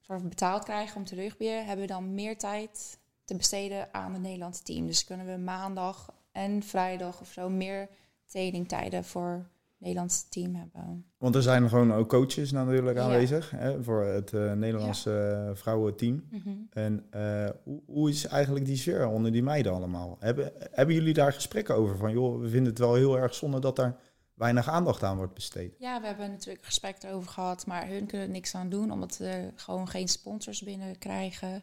soort 0.00 0.28
betaald 0.28 0.64
krijgen 0.64 0.96
om 0.96 1.04
te 1.04 1.14
rugbyen, 1.14 1.66
hebben 1.66 1.86
we 1.86 1.92
dan 1.92 2.14
meer 2.14 2.38
tijd 2.38 2.98
te 3.24 3.36
besteden 3.36 3.94
aan 3.94 4.12
het 4.12 4.22
Nederlandse 4.22 4.62
team. 4.62 4.86
Dus 4.86 5.04
kunnen 5.04 5.26
we 5.26 5.36
maandag 5.36 6.14
en 6.32 6.62
vrijdag 6.62 7.20
of 7.20 7.28
zo 7.32 7.48
meer 7.48 7.88
trainingtijden 8.26 9.04
voor 9.04 9.30
het 9.30 9.78
Nederlandse 9.78 10.28
team 10.28 10.54
hebben. 10.54 11.04
Want 11.18 11.34
er 11.34 11.42
zijn 11.42 11.68
gewoon 11.68 11.92
ook 11.92 12.08
coaches 12.08 12.52
natuurlijk 12.52 12.96
Ja. 12.96 13.02
aanwezig 13.04 13.50
hè, 13.50 13.82
voor 13.82 14.04
het 14.04 14.32
eh, 14.32 14.52
Nederlandse 14.52 15.46
eh, 15.48 15.56
vrouwenteam. 15.56 16.24
Mhm. 16.30 16.48
En 16.70 17.06
eh, 17.10 17.48
hoe, 17.64 17.82
hoe 17.86 18.10
is 18.10 18.26
eigenlijk 18.26 18.64
die 18.64 18.76
sfeer 18.76 19.06
onder 19.06 19.32
die 19.32 19.42
meiden 19.42 19.72
allemaal? 19.72 20.16
Hebben, 20.20 20.52
hebben 20.70 20.94
jullie 20.94 21.14
daar 21.14 21.32
gesprekken 21.32 21.74
over? 21.74 21.96
Van 21.96 22.12
joh, 22.12 22.40
we 22.40 22.48
vinden 22.48 22.70
het 22.70 22.78
wel 22.78 22.94
heel 22.94 23.18
erg 23.18 23.34
zonde 23.34 23.60
dat 23.60 23.76
daar 23.76 23.96
weinig 24.34 24.68
aandacht 24.68 25.02
aan 25.02 25.16
wordt 25.16 25.34
besteed. 25.34 25.74
Ja, 25.78 26.00
we 26.00 26.06
hebben 26.06 26.30
natuurlijk 26.30 26.64
gesprek 26.64 27.02
erover 27.02 27.30
gehad, 27.30 27.66
maar 27.66 27.88
hun 27.88 28.06
kunnen 28.06 28.26
er 28.26 28.32
niks 28.32 28.54
aan 28.54 28.68
doen 28.68 28.90
omdat 28.90 29.16
we 29.16 29.50
gewoon 29.54 29.88
geen 29.88 30.08
sponsors 30.08 30.62
binnen 30.62 30.98
krijgen. 30.98 31.62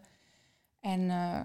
En 0.80 1.10
eh, 1.10 1.42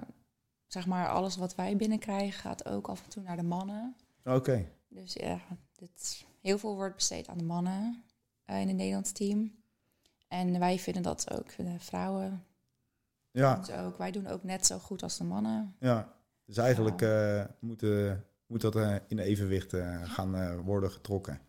zeg 0.66 0.86
maar, 0.86 1.08
alles 1.08 1.36
wat 1.36 1.54
wij 1.54 1.76
binnenkrijgen 1.76 2.40
gaat 2.40 2.68
ook 2.68 2.88
af 2.88 3.02
en 3.04 3.10
toe 3.10 3.22
naar 3.22 3.36
de 3.36 3.42
mannen. 3.42 3.96
Oké. 4.24 4.68
Dus 4.88 5.12
ja, 5.12 5.40
dit, 5.72 6.24
heel 6.40 6.58
veel 6.58 6.74
wordt 6.74 6.94
besteed 6.94 7.28
aan 7.28 7.38
de 7.38 7.44
mannen 7.44 8.04
eh, 8.44 8.60
in 8.60 8.68
het 8.68 8.76
Nederlands 8.76 9.12
team. 9.12 9.54
En 10.28 10.58
wij 10.58 10.78
vinden 10.78 11.02
dat 11.02 11.30
ook 11.32 11.56
de 11.56 11.74
vrouwen. 11.78 12.44
Ja, 13.30 13.60
ook, 13.84 13.98
wij 13.98 14.10
doen 14.10 14.26
ook 14.26 14.42
net 14.42 14.66
zo 14.66 14.78
goed 14.78 15.02
als 15.02 15.16
de 15.18 15.24
mannen. 15.24 15.76
ja. 15.80 16.12
Dus 16.46 16.56
eigenlijk 16.56 17.02
eh, 17.02 17.44
moet, 17.60 17.82
eh, 17.82 18.12
moet 18.46 18.60
dat 18.60 18.76
eh, 18.76 18.96
in 19.06 19.18
evenwicht 19.18 19.72
eh, 19.72 20.02
gaan 20.04 20.34
eh, 20.36 20.58
worden 20.60 20.90
getrokken. 20.90 21.40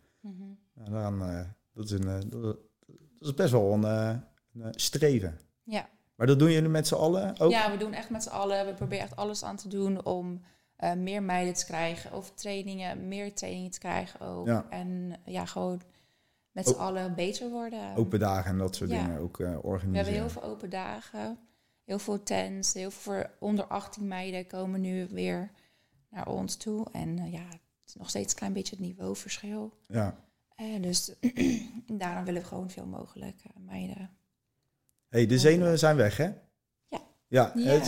Dan, 0.74 1.22
eh, 1.22 1.40
dat, 1.72 1.84
is 1.84 1.90
een, 1.90 2.08
eh, 2.08 2.20
dat, 2.30 2.58
is 3.18 3.34
best 3.34 3.52
wel 3.52 3.72
een, 3.72 3.84
eh, 3.84 4.16
een 4.54 4.62
eh, 4.62 4.68
streven. 4.72 5.38
Ja. 5.62 5.88
Maar 6.16 6.26
dat 6.26 6.38
doen 6.38 6.50
jullie 6.52 6.68
met 6.68 6.86
z'n 6.86 6.94
allen 6.94 7.38
ook? 7.40 7.50
ja, 7.50 7.70
we 7.70 7.76
doen 7.76 7.92
echt 7.92 8.10
met 8.10 8.22
z'n 8.22 8.28
allen. 8.28 8.66
We 8.66 8.74
proberen 8.74 9.04
echt 9.04 9.16
alles 9.16 9.44
aan 9.44 9.56
te 9.56 9.68
doen 9.68 10.04
om 10.04 10.40
eh, 10.76 10.92
meer 10.92 11.22
meiden 11.22 11.54
te 11.54 11.64
krijgen. 11.64 12.12
Of 12.12 12.30
trainingen, 12.30 13.08
meer 13.08 13.34
trainingen 13.34 13.70
te 13.70 13.78
krijgen 13.78 14.20
ook. 14.20 14.46
Ja. 14.46 14.66
En 14.70 15.12
eh, 15.24 15.32
ja, 15.32 15.44
gewoon 15.46 15.80
met 16.50 16.66
z'n 16.68 16.74
allen 16.78 17.14
beter 17.14 17.50
worden. 17.50 17.96
Open 17.96 18.18
dagen 18.18 18.50
en 18.50 18.58
dat 18.58 18.76
soort 18.76 18.90
Ja. 18.90 19.04
dingen 19.04 19.20
ook 19.20 19.32
eh, 19.32 19.46
We 19.46 19.52
hebben 19.52 19.70
organiseren. 19.70 20.12
heel 20.12 20.28
veel 20.30 20.42
open 20.42 20.70
dagen. 20.70 21.38
Heel 21.84 21.98
veel 21.98 22.22
tents. 22.22 22.72
Heel 22.74 22.90
veel 22.90 23.12
voor 23.14 23.30
onder 23.38 23.64
18 23.64 24.08
meiden 24.08 24.46
komen 24.46 24.80
nu 24.80 25.06
weer 25.10 25.50
naar 26.10 26.28
ons 26.28 26.56
toe. 26.56 26.86
En 26.92 27.30
ja, 27.30 27.46
het 27.48 27.60
is 27.86 27.94
nog 27.94 28.08
steeds 28.08 28.32
een 28.32 28.38
klein 28.38 28.52
beetje 28.52 28.76
het 28.76 28.84
niveauverschil. 28.84 29.72
Ja. 29.86 30.16
Dus 30.80 31.14
daarom 31.86 32.24
willen 32.24 32.42
we 32.42 32.48
gewoon 32.48 32.70
veel 32.70 32.86
mogelijk 32.86 33.42
meiden. 33.58 34.15
Hey, 35.08 35.26
de 35.26 35.38
zenuwen 35.38 35.78
zijn 35.78 35.96
weg, 35.96 36.16
hè? 36.16 36.24
Ja. 36.88 37.00
Ja, 37.28 37.52
Ja. 37.54 37.70
het 37.70 37.86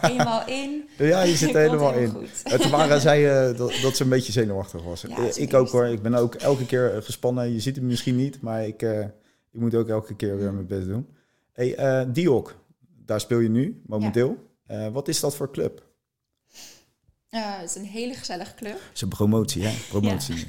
Helemaal 0.00 0.46
in. 0.60 0.88
ja 0.98 1.22
je 1.22 1.36
zit 1.36 1.52
helemaal 1.64 1.94
in. 1.94 2.28
Eh, 2.44 2.58
Tamara 2.58 2.98
zei 2.98 3.26
eh, 3.26 3.56
dat, 3.58 3.72
dat 3.82 3.96
ze 3.96 4.02
een 4.02 4.08
beetje 4.08 4.32
zenuwachtig 4.32 4.82
was. 4.82 5.00
Ja, 5.00 5.08
Eh, 5.08 5.16
het 5.24 5.38
ik 5.38 5.54
ook 5.54 5.68
hoor. 5.68 5.86
Ik 5.86 6.02
ben 6.02 6.14
ook 6.14 6.34
elke 6.34 6.66
keer 6.66 6.94
eh, 6.94 7.02
gespannen. 7.02 7.52
Je 7.52 7.60
ziet 7.60 7.74
het 7.76 7.84
misschien 7.84 8.16
niet, 8.16 8.40
maar 8.40 8.66
ik, 8.66 8.82
ik 9.52 9.60
moet 9.60 9.74
ook 9.74 9.88
elke 9.88 10.16
keer 10.16 10.38
weer 10.38 10.52
mijn 10.52 10.66
best 10.66 10.86
doen. 10.86 11.08
Hey, 11.52 11.74
eh 11.76 12.02
Diok, 12.08 12.54
daar 13.04 13.20
speel 13.20 13.38
je 13.38 13.48
nu 13.48 13.82
momenteel. 13.86 14.36
Wat 14.92 15.08
is 15.08 15.20
dat 15.20 15.36
voor 15.36 15.50
club? 15.52 15.88
Het 17.28 17.64
is 17.70 17.74
een 17.74 17.84
hele 17.84 18.14
gezellige 18.14 18.54
club. 18.54 18.72
Het 18.72 18.94
is 18.94 19.00
een 19.00 19.08
promotie, 19.08 19.62
hè? 19.66 19.74
Promotie. 19.88 20.34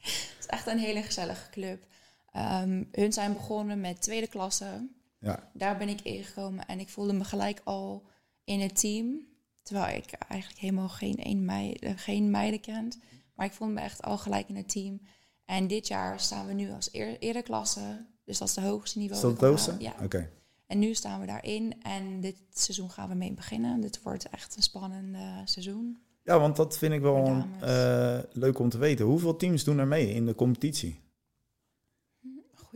Het 0.00 0.36
is 0.40 0.46
echt 0.46 0.66
een 0.66 0.78
hele 0.78 1.02
gezellige 1.02 1.50
club. 1.50 1.84
Ehm, 2.32 2.82
hun 2.92 3.12
zijn 3.12 3.32
begonnen 3.32 3.80
met 3.80 4.02
tweede 4.02 4.26
klasse. 4.26 4.88
Ja. 5.26 5.50
Daar 5.52 5.76
ben 5.78 5.88
ik 5.88 6.00
ingekomen 6.00 6.66
en 6.66 6.80
ik 6.80 6.88
voelde 6.88 7.12
me 7.12 7.24
gelijk 7.24 7.60
al 7.64 8.06
in 8.44 8.60
het 8.60 8.80
team. 8.80 9.26
Terwijl 9.62 9.96
ik 9.96 10.12
eigenlijk 10.12 10.60
helemaal 10.60 10.88
geen, 10.88 11.16
één 11.16 11.44
meid, 11.44 11.78
eh, 11.78 11.92
geen 11.96 12.30
meiden 12.30 12.60
kent. 12.60 12.98
Maar 13.34 13.46
ik 13.46 13.52
voelde 13.52 13.72
me 13.72 13.80
echt 13.80 14.02
al 14.02 14.18
gelijk 14.18 14.48
in 14.48 14.56
het 14.56 14.68
team. 14.68 15.00
En 15.44 15.66
dit 15.66 15.86
jaar 15.88 16.20
staan 16.20 16.46
we 16.46 16.52
nu 16.52 16.70
als 16.70 16.88
eer, 16.92 17.18
eerder 17.18 17.42
klasse. 17.42 18.06
Dus 18.24 18.38
dat 18.38 18.48
is 18.48 18.54
de 18.54 18.60
hoogste 18.60 18.98
Is 18.98 19.08
niveau. 19.08 19.34
dat 19.34 19.48
hoogste? 19.48 19.70
halen. 19.70 19.84
Ja. 19.84 20.04
Oké. 20.04 20.30
En 20.66 20.78
nu 20.78 20.94
staan 20.94 21.20
we 21.20 21.26
daarin. 21.26 21.82
En 21.82 22.20
dit 22.20 22.36
seizoen 22.52 22.90
gaan 22.90 23.08
we 23.08 23.14
mee 23.14 23.32
beginnen. 23.32 23.80
Dit 23.80 24.02
wordt 24.02 24.28
echt 24.28 24.56
een 24.56 24.62
spannend 24.62 25.16
seizoen. 25.44 25.98
Ja, 26.22 26.40
want 26.40 26.56
dat 26.56 26.78
vind 26.78 26.92
ik 26.92 27.00
wel 27.00 27.44
eh, 27.60 28.18
leuk 28.32 28.58
om 28.58 28.68
te 28.68 28.78
weten. 28.78 29.04
Hoeveel 29.04 29.36
teams 29.36 29.64
doen 29.64 29.78
er 29.78 29.86
mee 29.86 30.14
in 30.14 30.26
de 30.26 30.34
competitie? 30.34 31.00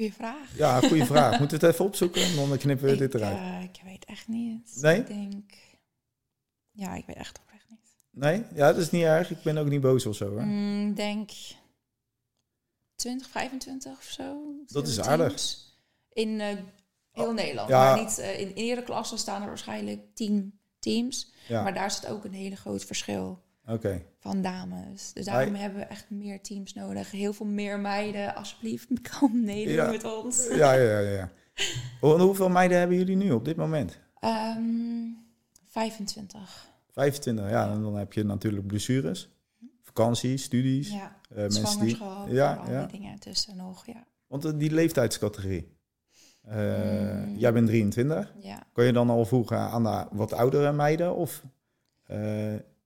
Goeie 0.00 0.14
vraag. 0.14 0.56
Ja, 0.56 0.80
goede 0.80 1.06
vraag. 1.14 1.38
Moeten 1.38 1.58
we 1.60 1.66
het 1.66 1.74
even 1.74 1.84
opzoeken? 1.84 2.22
en 2.22 2.36
Dan 2.36 2.58
knippen 2.58 2.86
we 2.86 2.92
ik, 2.92 2.98
dit 2.98 3.14
eruit. 3.14 3.36
eh, 3.36 3.62
ik 3.62 3.80
weet 3.84 4.04
echt 4.04 4.28
niet. 4.28 4.76
Nee? 4.80 4.98
Ik 4.98 5.06
denk... 5.06 5.52
Ja, 6.70 6.94
ik 6.94 7.06
weet 7.06 7.16
echt 7.16 7.38
oprecht 7.38 7.64
niet. 7.68 7.78
Nee? 8.10 8.44
Ja, 8.54 8.72
dat 8.72 8.76
is 8.76 8.90
niet 8.90 9.02
erg. 9.02 9.30
Ik 9.30 9.42
ben 9.42 9.58
ook 9.58 9.66
niet 9.68 9.80
boos 9.80 10.06
of 10.06 10.16
zo. 10.16 10.28
Hoor. 10.30 10.42
Mm, 10.42 10.94
denk 10.94 11.30
20, 12.94 13.28
25 13.28 13.92
of 13.92 14.02
zo. 14.04 14.54
Dat 14.66 14.88
is 14.88 15.00
aardig. 15.00 15.56
In 16.12 16.40
eh, 16.40 16.56
heel 17.12 17.32
Nederland. 17.32 17.68
ja. 17.68 17.84
Maar 17.94 18.04
niet, 18.04 18.18
eh, 18.18 18.40
in, 18.40 18.48
in 18.48 18.58
iedere 18.62 18.82
klasse 18.82 19.16
staan 19.16 19.40
er 19.42 19.48
waarschijnlijk 19.48 20.00
10 20.14 20.58
teams. 20.78 21.32
Ja, 21.48 21.62
Maar 21.62 21.74
daar 21.74 21.90
zit 21.90 22.06
ook 22.06 22.24
een 22.24 22.32
hele 22.32 22.56
groot 22.56 22.84
verschil 22.84 23.42
oké. 23.72 24.02
van 24.18 24.42
dames. 24.42 25.12
Dus 25.12 25.24
daarom 25.24 25.54
hebben 25.54 25.78
we 25.78 25.84
echt 25.84 26.10
meer 26.10 26.40
teams 26.40 26.74
nodig. 26.74 27.10
Heel 27.10 27.32
veel 27.32 27.46
meer 27.46 27.80
meiden. 27.80 28.34
Alsjeblieft, 28.34 28.86
kom 29.18 29.44
meedoen 29.44 29.74
Ja. 29.74 29.90
met 29.90 30.04
ons. 30.04 30.46
Ja, 30.48 30.72
ja, 30.72 30.98
ja. 30.98 31.10
ja. 31.10 31.30
Hoe- 32.00 32.20
hoeveel 32.20 32.48
meiden 32.48 32.78
hebben 32.78 32.96
jullie 32.96 33.16
nu 33.16 33.30
op 33.32 33.44
dit 33.44 33.56
moment? 33.56 33.98
Ehm, 34.20 34.64
25. 35.66 36.68
25, 36.92 37.50
ja. 37.50 37.70
En 37.72 37.82
dan 37.82 37.96
heb 37.96 38.12
je 38.12 38.24
natuurlijk 38.24 38.66
blessures, 38.66 39.28
vakantie, 39.82 40.36
studies. 40.36 40.90
Ja, 40.90 41.16
eh, 41.30 41.36
mensen 41.36 41.80
die... 41.80 41.94
zwangerschap. 41.96 42.28
Ja, 42.28 42.54
al 42.54 42.64
die 42.64 42.72
ja. 42.74 42.86
dingen 42.86 43.18
tussen 43.18 43.56
nog. 43.56 43.86
Ja. 43.86 44.04
Want 44.26 44.44
eh, 44.44 44.52
die 44.56 44.70
leeftijdscategorie. 44.70 45.78
Eh, 46.42 46.58
Mm. 47.26 47.36
Jij 47.36 47.52
bent 47.52 47.66
23. 47.66 48.34
ja. 48.40 48.62
Kan 48.72 48.84
je 48.84 48.92
dan 48.92 49.10
al 49.10 49.24
voegen 49.24 49.58
aan 49.58 49.82
de 49.82 50.06
wat 50.10 50.32
oudere 50.32 50.72
meiden? 50.72 51.14
Of 51.16 51.42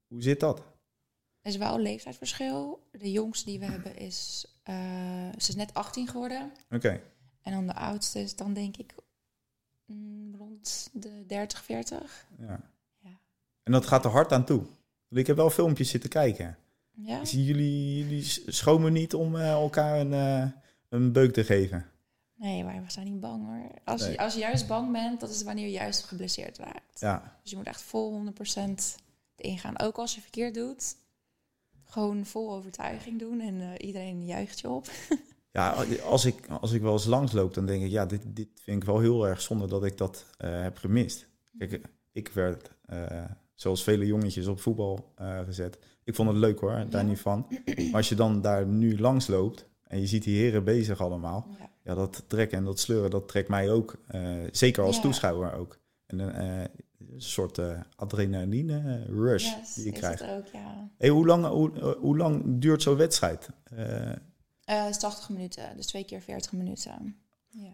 hoe 0.08 0.22
zit 0.22 0.40
dat? 0.40 0.62
Is 1.44 1.56
wel 1.56 1.74
een 1.74 1.80
leeftijdsverschil. 1.80 2.86
De 2.90 3.12
jongste 3.12 3.44
die 3.44 3.58
we 3.58 3.64
hebben 3.64 3.96
is, 3.96 4.46
eh, 4.62 4.74
ze 5.38 5.48
is 5.48 5.54
net 5.54 5.74
18 5.74 6.08
geworden. 6.08 6.52
Oké. 6.70 7.00
En 7.42 7.52
dan 7.52 7.66
de 7.66 7.74
oudste 7.74 8.20
is 8.20 8.36
dan 8.36 8.52
denk 8.52 8.76
ik 8.76 8.94
mm, 9.86 10.34
rond 10.36 10.90
de 10.92 11.24
30, 11.26 11.64
40. 11.64 12.26
Ja. 12.38 12.60
Ja. 13.00 13.18
En 13.62 13.72
dat 13.72 13.86
gaat 13.86 14.04
er 14.04 14.10
hard 14.10 14.32
aan 14.32 14.44
toe. 14.44 14.62
Ik 15.10 15.26
heb 15.26 15.36
wel 15.36 15.50
filmpjes 15.50 15.90
zitten 15.90 16.10
kijken. 16.10 16.58
Ja? 16.90 17.24
Zien 17.24 17.44
jullie, 17.44 17.98
jullie 17.98 18.22
schomen 18.46 18.92
niet 18.92 19.14
om 19.14 19.36
eh, 19.36 19.50
elkaar 19.50 20.00
een, 20.00 20.12
eh, 20.12 20.50
een 20.88 21.12
beuk 21.12 21.32
te 21.32 21.44
geven? 21.44 21.90
Nee, 22.34 22.64
wij 22.64 22.82
zijn 22.86 23.06
niet 23.12 23.20
bang 23.20 23.46
hoor. 23.46 23.70
Als, 23.84 24.00
Nee. 24.00 24.10
je, 24.10 24.18
als 24.18 24.34
je 24.34 24.40
juist 24.40 24.66
bang 24.66 24.92
bent, 24.92 25.20
dat 25.20 25.30
is 25.30 25.42
wanneer 25.42 25.64
je 25.64 25.70
juist 25.72 26.04
geblesseerd 26.04 26.58
raakt. 26.58 27.00
Ja. 27.00 27.38
Dus 27.42 27.50
je 27.50 27.56
moet 27.56 27.66
echt 27.66 27.82
vol 27.82 28.12
100% 28.12 28.96
erin 29.36 29.58
gaan. 29.58 29.78
Ook 29.78 29.96
als 29.96 30.14
je 30.14 30.20
verkeerd 30.20 30.54
doet. 30.54 30.96
Gewoon 31.84 32.24
vol 32.26 32.52
overtuiging 32.54 33.18
doen 33.18 33.40
en 33.40 33.60
eh, 33.60 33.86
iedereen 33.86 34.24
juicht 34.26 34.60
je 34.60 34.68
op. 34.68 34.86
Ja, 35.52 35.84
als 36.04 36.24
ik, 36.24 36.46
als 36.60 36.72
ik 36.72 36.82
wel 36.82 36.92
eens 36.92 37.04
langsloop, 37.04 37.54
dan 37.54 37.66
denk 37.66 37.82
ik, 37.84 37.90
ja, 37.90 38.06
dit, 38.06 38.20
dit 38.26 38.48
vind 38.62 38.82
ik 38.82 38.88
wel 38.88 38.98
heel 39.00 39.26
erg 39.28 39.40
zonde 39.40 39.66
dat 39.66 39.84
ik 39.84 39.98
dat 39.98 40.24
eh, 40.38 40.62
heb 40.62 40.76
gemist. 40.76 41.26
Kijk, 41.58 41.80
ik 42.12 42.28
werd, 42.28 42.70
eh, 42.86 43.24
zoals 43.54 43.82
vele 43.82 44.06
jongetjes, 44.06 44.46
op 44.46 44.60
voetbal 44.60 45.12
eh, 45.16 45.38
gezet. 45.40 45.78
Ik 46.04 46.14
vond 46.14 46.28
het 46.28 46.38
leuk 46.38 46.58
hoor, 46.60 46.70
daar 46.90 47.02
Ja. 47.02 47.08
niet 47.08 47.20
van. 47.20 47.46
Maar 47.76 47.94
als 47.94 48.08
je 48.08 48.14
dan 48.14 48.40
daar 48.40 48.66
nu 48.66 48.98
langs 49.00 49.26
loopt 49.26 49.68
en 49.82 50.00
je 50.00 50.06
ziet 50.06 50.22
die 50.24 50.38
heren 50.38 50.64
bezig 50.64 51.00
allemaal, 51.00 51.46
Ja. 51.58 51.70
ja, 51.84 51.94
dat 51.94 52.24
trekken 52.26 52.58
en 52.58 52.64
dat 52.64 52.78
sleuren, 52.78 53.10
dat 53.10 53.28
trekt 53.28 53.48
mij 53.48 53.70
ook. 53.70 53.96
eh, 54.06 54.22
zeker 54.52 54.82
als 54.82 54.96
Ja. 54.96 55.02
toeschouwer 55.02 55.52
ook. 55.54 55.78
En 56.06 56.34
eh, 56.34 56.64
een 57.12 57.22
soort 57.22 57.58
eh, 57.58 57.80
adrenaline 57.96 59.04
rush 59.08 59.54
Yes, 59.54 59.74
die 59.74 59.84
je 59.84 59.92
krijgt. 59.92 60.22
ook, 60.22 60.46
ja. 60.46 60.88
Hey, 60.98 61.08
hoe, 61.08 61.26
lang, 61.26 61.46
hoe, 61.46 61.72
eh, 61.80 61.90
hoe 62.00 62.16
lang 62.16 62.42
duurt 62.46 62.82
zo'n 62.82 62.96
wedstrijd? 62.96 63.48
Eh, 63.64 64.10
Eh, 64.10 64.16
het 64.84 64.90
is 64.90 64.98
80 64.98 65.28
minuten, 65.28 65.76
dus 65.76 65.86
twee 65.86 66.04
keer 66.04 66.20
40 66.20 66.52
minuten. 66.52 67.16
Ja. 67.48 67.72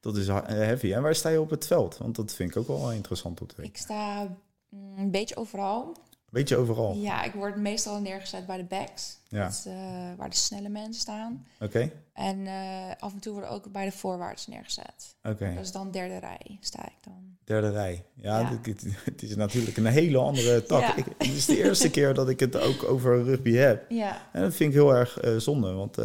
Dat 0.00 0.16
is 0.16 0.28
eh, 0.28 0.42
heavy. 0.46 0.92
En 0.92 1.02
waar 1.02 1.14
sta 1.14 1.28
je 1.28 1.40
op 1.40 1.50
het 1.50 1.66
veld? 1.66 1.96
Want 1.98 2.16
dat 2.16 2.32
vind 2.32 2.50
ik 2.50 2.56
ook 2.56 2.66
wel 2.66 2.92
interessant 2.92 3.40
om 3.40 3.46
te 3.46 3.54
weten. 3.56 3.72
Ik 3.72 3.78
sta 3.78 4.36
mm, 4.68 4.98
een 4.98 5.10
beetje 5.10 5.36
overal. 5.36 5.96
Weet 6.30 6.48
je 6.48 6.56
overal? 6.56 6.94
Ja, 6.94 7.24
ik 7.24 7.32
word 7.32 7.56
meestal 7.56 8.00
neergezet 8.00 8.46
bij 8.46 8.56
de 8.56 8.64
backs. 8.64 9.18
Ja. 9.28 9.42
Dat 9.44 9.52
is, 9.52 9.66
eh, 9.66 9.72
waar 10.16 10.30
de 10.30 10.36
snelle 10.36 10.68
mensen 10.68 11.00
staan. 11.00 11.46
Oké, 11.60 11.90
En 12.12 12.46
eh, 12.46 12.90
af 12.98 13.12
en 13.12 13.20
toe 13.20 13.32
worden 13.32 13.50
ook 13.50 13.72
bij 13.72 13.84
de 13.84 13.92
voorwaarts 13.92 14.46
neergezet. 14.46 15.16
oké. 15.22 15.54
Dat 15.54 15.64
is 15.64 15.72
dan 15.72 15.90
derde 15.90 16.18
rij, 16.18 16.58
sta 16.60 16.86
ik 16.86 16.96
dan. 17.00 17.36
Derde 17.44 17.70
rij. 17.70 18.04
Ja, 18.14 18.38
Ja. 18.40 18.60
Het, 19.04 19.22
is 19.22 19.36
natuurlijk 19.36 19.76
een 19.76 19.86
hele 19.86 20.18
andere 20.18 20.62
tak. 20.66 20.80
Ja. 20.80 20.96
Ik, 20.96 21.04
het 21.18 21.26
is 21.26 21.46
de 21.46 21.58
eerste 21.64 21.90
keer 21.90 22.14
dat 22.14 22.28
ik 22.28 22.40
het 22.40 22.56
ook 22.60 22.84
over 22.84 23.22
rugby 23.22 23.52
heb. 23.52 23.90
Ja. 23.90 24.28
En 24.32 24.42
dat 24.42 24.54
vind 24.54 24.70
ik 24.70 24.78
heel 24.78 24.94
erg 24.94 25.20
eh, 25.20 25.36
zonde. 25.36 25.72
Want 25.72 25.98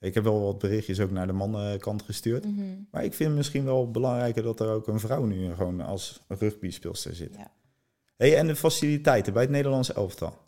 ik 0.00 0.14
heb 0.14 0.24
wel 0.24 0.40
wat 0.40 0.58
berichtjes 0.58 1.00
ook 1.00 1.10
naar 1.10 1.26
de 1.26 1.32
mannenkant 1.32 2.02
gestuurd. 2.02 2.44
Mhm. 2.44 2.64
Maar 2.90 3.04
ik 3.04 3.14
vind 3.14 3.28
het 3.28 3.38
misschien 3.38 3.64
wel 3.64 3.90
belangrijker 3.90 4.42
dat 4.42 4.60
er 4.60 4.68
ook 4.68 4.86
een 4.86 5.00
vrouw 5.00 5.24
nu 5.24 5.54
gewoon 5.54 5.80
als 5.80 6.20
rugbyspeelster 6.28 7.14
zit. 7.14 7.34
Ja. 7.36 7.50
Hey, 8.18 8.36
en 8.36 8.46
de 8.46 8.56
faciliteiten 8.56 9.32
bij 9.32 9.42
het 9.42 9.50
Nederlands 9.50 9.92
elftal. 9.92 10.38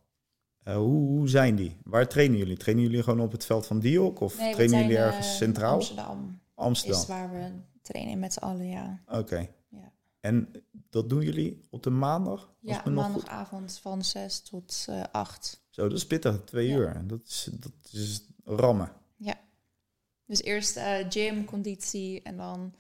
Eh, 0.63 0.75
hoe, 0.77 1.07
hoe 1.09 1.29
zijn 1.29 1.57
die? 1.57 1.77
Waar 1.85 2.09
trainen 2.09 2.39
jullie? 2.39 2.57
Trainen 2.57 2.85
jullie 2.85 3.03
gewoon 3.03 3.21
op 3.21 3.33
het 3.33 3.45
veld 3.45 3.67
van 3.67 3.81
Diok? 3.81 4.21
Of 4.21 4.39
Nee, 4.39 4.53
trainen 4.53 4.79
jullie 4.81 4.97
ergens 4.97 5.27
eh, 5.27 5.33
centraal? 5.33 5.75
Amsterdam 5.75 6.41
Amsterdam. 6.55 7.01
is 7.01 7.07
waar 7.07 7.31
we 7.33 7.51
trainen 7.83 8.19
met 8.19 8.33
z'n 8.33 8.39
allen, 8.39 8.69
ja. 8.69 9.01
Oké. 9.07 9.49
Ja. 9.69 9.93
En 10.21 10.49
dat 10.91 11.09
doen 11.09 11.23
jullie 11.23 11.67
op 11.71 11.83
de 11.83 11.91
maandag? 11.91 12.53
Ja, 12.61 12.83
maandagavond 12.91 13.79
van 13.83 14.05
6 14.05 14.41
tot 14.41 14.87
eh 14.89 15.03
8. 15.13 15.63
Zo, 15.71 15.89
dat 15.89 15.99
is 15.99 16.07
pittig. 16.07 16.41
Twee 16.45 16.69
Ja. 16.69 16.77
uur. 16.77 17.03
Dat 17.07 17.23
is, 17.27 17.49
dat 17.53 17.73
is 17.93 18.23
rammen. 18.45 18.93
Dus 20.27 20.43
eerst 20.43 20.77
eh, 20.77 20.95
gym, 21.09 21.45
conditie 21.45 22.23
en 22.23 22.37
dan 22.37 22.75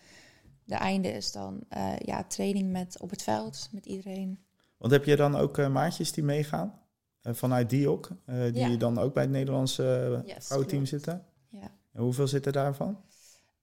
de 0.65 0.75
einde 0.75 1.09
is 1.09 1.33
dan 1.33 1.65
eh, 1.69 1.97
ja, 1.99 2.25
training 2.25 2.71
met 2.71 3.01
op 3.01 3.11
het 3.11 3.23
veld 3.23 3.69
met 3.73 3.87
iedereen. 3.87 4.39
Want 4.81 4.93
heb 4.93 5.05
je 5.05 5.17
dan 5.17 5.37
ook 5.37 5.59
eh, 5.59 5.69
maatjes 5.73 6.13
die 6.13 6.25
meegaan 6.25 6.81
eh, 7.21 7.35
vanuit 7.35 7.71
DIOC, 7.71 8.11
eh, 8.25 8.43
die 8.43 8.69
Ja. 8.69 8.77
dan 8.77 8.99
ook 8.99 9.15
bij 9.15 9.23
het 9.23 9.33
Nederlandse 9.33 10.09
uh, 10.23 10.35
Yes, 10.35 10.47
vrouwenteam 10.47 10.87
zitten? 10.87 11.25
Ja. 11.49 11.71
En 11.93 12.03
hoeveel 12.03 12.27
zitten 12.29 12.53
daarvan? 12.53 13.01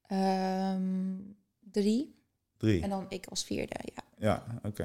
Ehm, 0.02 1.16
drie. 1.60 2.22
Drie. 2.56 2.82
En 2.82 2.88
dan 2.90 3.06
ik 3.08 3.26
als 3.26 3.44
vierde, 3.44 3.74
ja. 3.94 4.02
Ja, 4.18 4.44
oké. 4.62 4.84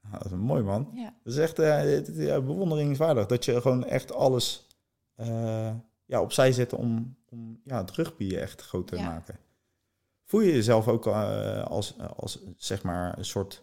Nou, 0.00 0.12
dat 0.12 0.24
is 0.24 0.30
een 0.32 0.38
mooi 0.38 0.62
man. 0.62 0.90
ja. 0.94 1.14
Dat 1.24 1.32
is 1.32 1.38
echt 1.38 1.58
eh, 1.58 2.06
ja, 2.26 2.40
bewonderingswaardig 2.40 3.26
dat 3.26 3.44
je 3.44 3.60
gewoon 3.60 3.84
echt 3.84 4.12
alles 4.12 4.66
eh, 5.14 5.74
ja, 6.04 6.20
opzij 6.20 6.52
zet 6.52 6.72
om, 6.72 7.16
om 7.28 7.60
ja, 7.64 7.76
het 7.80 7.90
rugby 7.90 8.36
echt 8.36 8.62
groot 8.62 8.86
te 8.86 8.96
Ja. 8.96 9.04
maken. 9.08 9.38
Voel 10.24 10.40
je 10.40 10.52
jezelf 10.52 10.88
ook 10.88 11.06
eh, 11.06 11.62
als, 11.64 11.98
als 12.16 12.38
zeg 12.56 12.82
maar 12.82 13.18
een 13.18 13.24
soort 13.24 13.62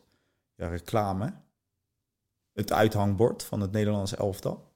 ja, 0.56 0.68
reclame? 0.68 1.34
Het 2.56 2.72
uithangbord 2.72 3.44
van 3.44 3.62
het 3.62 3.72
Nederlandse 3.72 4.16
elftal? 4.18 4.74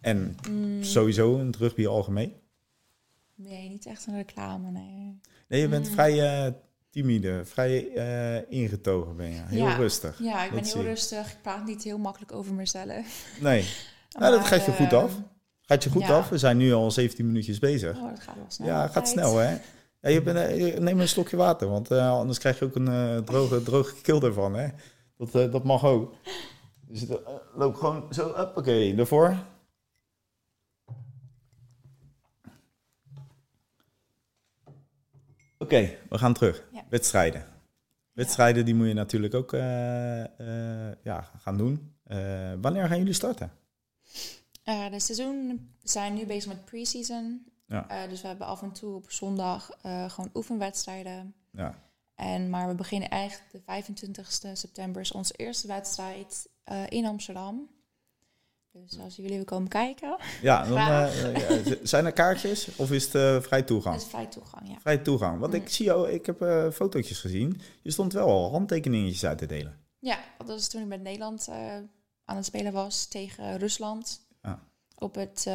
En 0.00 0.36
Mm, 0.50 0.82
sowieso 0.82 1.36
in 1.38 1.46
het 1.46 1.56
rugby 1.56 1.86
algemeen? 1.86 2.32
Nee, 3.34 3.68
niet 3.68 3.86
echt 3.86 4.06
een 4.06 4.16
reclame, 4.16 4.70
nee. 4.70 5.20
Nee, 5.48 5.60
je 5.60 5.68
bent 5.68 5.86
Mm. 5.88 5.92
vrij 5.92 6.44
eh, 6.46 6.52
timide, 6.90 7.40
vrij 7.44 7.88
eh, 7.94 8.50
ingetogen 8.60 9.16
ben 9.16 9.28
je. 9.30 9.40
Heel 9.44 9.66
Ja. 9.66 9.76
rustig. 9.76 10.18
Ja, 10.22 10.44
ik 10.44 10.50
ben 10.50 10.64
heel 10.64 10.80
ik. 10.80 10.86
rustig. 10.86 11.32
Ik 11.32 11.42
praat 11.42 11.64
niet 11.64 11.82
heel 11.82 11.98
makkelijk 11.98 12.32
over 12.32 12.54
mezelf. 12.54 13.26
Nee, 13.40 13.64
Nou, 14.18 14.32
dat 14.36 14.46
gaat 14.46 14.64
je 14.64 14.72
goed 14.72 14.92
ehm, 14.92 15.02
af. 15.04 15.12
gaat 15.60 15.84
je 15.84 15.90
goed 15.90 16.02
Ja. 16.06 16.16
af. 16.16 16.28
We 16.28 16.38
zijn 16.38 16.56
nu 16.56 16.72
al 16.72 16.90
17 16.90 17.26
minuutjes 17.26 17.58
bezig. 17.58 17.96
Oh, 17.96 18.08
dat 18.10 18.20
gaat 18.20 18.34
wel 18.36 18.44
snel. 18.48 18.66
Ja, 18.68 18.82
het 18.82 18.92
gaat 18.92 19.08
snel, 19.08 19.36
hè? 19.36 19.56
Ja, 20.00 20.08
je 20.08 20.22
bent, 20.22 20.36
eh, 20.38 20.78
neem 20.78 21.00
een 21.00 21.08
slokje 21.08 21.36
water, 21.36 21.68
want 21.68 21.90
anders 21.90 22.38
krijg 22.38 22.58
je 22.58 22.64
ook 22.64 22.74
een 22.76 23.24
droge, 23.24 23.62
droge 23.62 23.94
keel 24.02 24.22
ervan, 24.22 24.54
hè? 24.54 24.68
Dat, 25.16 25.52
dat 25.52 25.64
mag 25.64 25.84
ook. 25.84 26.14
Dus 26.86 27.00
het, 27.00 27.22
eh, 27.22 27.34
loop 27.54 27.74
gewoon 27.74 28.14
zo, 28.14 28.28
oké, 28.54 28.94
ervoor. 28.96 29.36
Oké, 35.58 35.96
we 36.08 36.18
gaan 36.18 36.34
terug. 36.34 36.64
Ja. 36.72 36.84
Wedstrijden. 36.88 37.44
Wedstrijden 38.12 38.64
die 38.64 38.74
moet 38.74 38.86
je 38.86 38.94
natuurlijk 38.94 39.34
ook 39.34 39.52
eh, 39.52 40.22
eh, 40.24 40.96
ja, 41.02 41.30
gaan 41.38 41.56
doen. 41.56 41.94
Wanneer 42.60 42.88
gaan 42.88 42.98
jullie 42.98 43.12
starten? 43.12 43.52
De 44.62 45.00
seizoen 45.00 45.68
zijn 45.82 46.14
nu 46.14 46.26
bezig 46.26 46.52
met 46.52 46.64
pre-season. 46.64 47.52
Ja. 47.66 48.06
Dus 48.06 48.22
we 48.22 48.28
hebben 48.28 48.46
af 48.46 48.62
en 48.62 48.72
toe 48.72 48.94
op 48.94 49.10
zondag 49.10 49.70
gewoon 49.82 50.30
oefenwedstrijden. 50.34 51.34
Ja, 51.50 51.74
En, 52.14 52.50
maar 52.50 52.68
we 52.68 52.74
beginnen 52.74 53.08
echt 53.08 53.42
de 53.52 53.60
25 53.60 54.32
september 54.52 55.00
is 55.00 55.12
onze 55.12 55.34
eerste 55.34 55.66
wedstrijd 55.66 56.48
eh, 56.66 56.82
in 56.88 57.06
Amsterdam. 57.06 57.68
Dus 58.72 58.98
als 58.98 59.16
jullie 59.16 59.30
willen 59.30 59.46
komen 59.46 59.68
kijken, 59.68 60.16
ja, 60.42 60.64
dan, 60.68 60.78
eh, 60.78 61.64
ja, 61.66 61.74
zijn 61.82 62.04
er 62.06 62.12
kaartjes 62.12 62.76
of 62.76 62.90
is 62.92 63.04
het 63.04 63.14
eh, 63.14 63.40
vrij 63.40 63.62
toegang? 63.62 63.94
het 63.94 64.04
is 64.04 64.10
vrij 64.10 64.26
toegang, 64.26 64.68
ja. 64.68 64.78
Vrij 64.80 64.98
toegang. 64.98 65.38
Want 65.40 65.52
Mm. 65.52 65.58
ik 65.60 65.68
zie 65.68 65.84
jou, 65.84 66.10
ik 66.10 66.26
heb 66.26 66.42
eh 66.42 66.70
fotootjes 66.70 67.20
gezien. 67.20 67.60
Je 67.82 67.90
stond 67.90 68.12
wel 68.12 68.28
al 68.28 68.50
handtekeningetjes 68.50 69.24
uit 69.24 69.38
te 69.38 69.46
delen. 69.46 69.78
Ja, 69.98 70.18
dat 70.38 70.46
was 70.46 70.68
toen 70.68 70.80
ik 70.82 70.86
met 70.86 71.02
Nederland 71.02 71.48
aan 72.24 72.36
het 72.36 72.44
spelen 72.44 72.72
was 72.72 73.06
tegen 73.06 73.58
Rusland. 73.58 74.20
Ja. 74.42 74.58
Op, 74.98 75.14
het, 75.14 75.46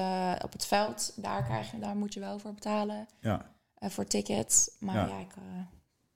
op 0.43 0.51
het 0.51 0.65
veld, 0.65 1.13
daar, 1.15 1.43
krijg 1.43 1.71
je, 1.71 1.79
daar 1.79 1.95
moet 1.95 2.13
je 2.13 2.19
wel 2.19 2.39
voor 2.39 2.53
betalen. 2.53 3.07
Ja. 3.19 3.51
voor 3.79 4.05
tickets. 4.05 4.69
Maar 4.79 5.09
Ja. 5.09 5.17
ik, 5.19 5.31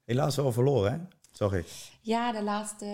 Helaas 0.06 0.36
wel 0.36 0.52
verloren, 0.52 0.92
hè? 0.92 0.98
Zag 1.32 1.54
ik. 1.54 1.68
ja 2.02 2.32
de 2.32 2.44
laatste 2.44 2.86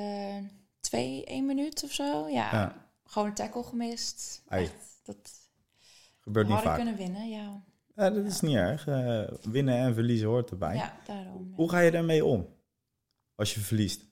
twee, 0.92 1.26
één 1.26 1.46
minuut 1.46 1.84
of 1.84 1.92
zo. 1.92 2.28
Ja, 2.28 2.52
Ja. 2.52 2.90
gewoon 3.04 3.28
een 3.28 3.34
tackle 3.34 3.64
gemist. 3.64 4.44
Echt, 4.48 4.74
dat 5.04 5.32
Gebeurt 6.20 6.46
niet 6.48 6.56
hadden 6.56 6.72
vaak. 6.74 6.82
kunnen 6.82 6.98
winnen, 6.98 7.30
ja. 7.30 7.64
Ja, 7.96 8.10
dat 8.10 8.26
is 8.26 8.42
niet 8.42 8.56
erg. 8.56 8.88
Eh, 8.88 9.24
winnen 9.42 9.76
en 9.78 9.94
verliezen 9.94 10.28
hoort 10.28 10.50
erbij. 10.52 10.76
Ja, 10.76 10.98
daarom. 11.06 11.54
Hoe 11.56 11.70
ga 11.70 11.80
je 11.80 11.92
daarmee 11.92 12.26
om? 12.26 12.48
Als 13.36 13.54
je 13.54 13.60
verliest. 13.60 14.06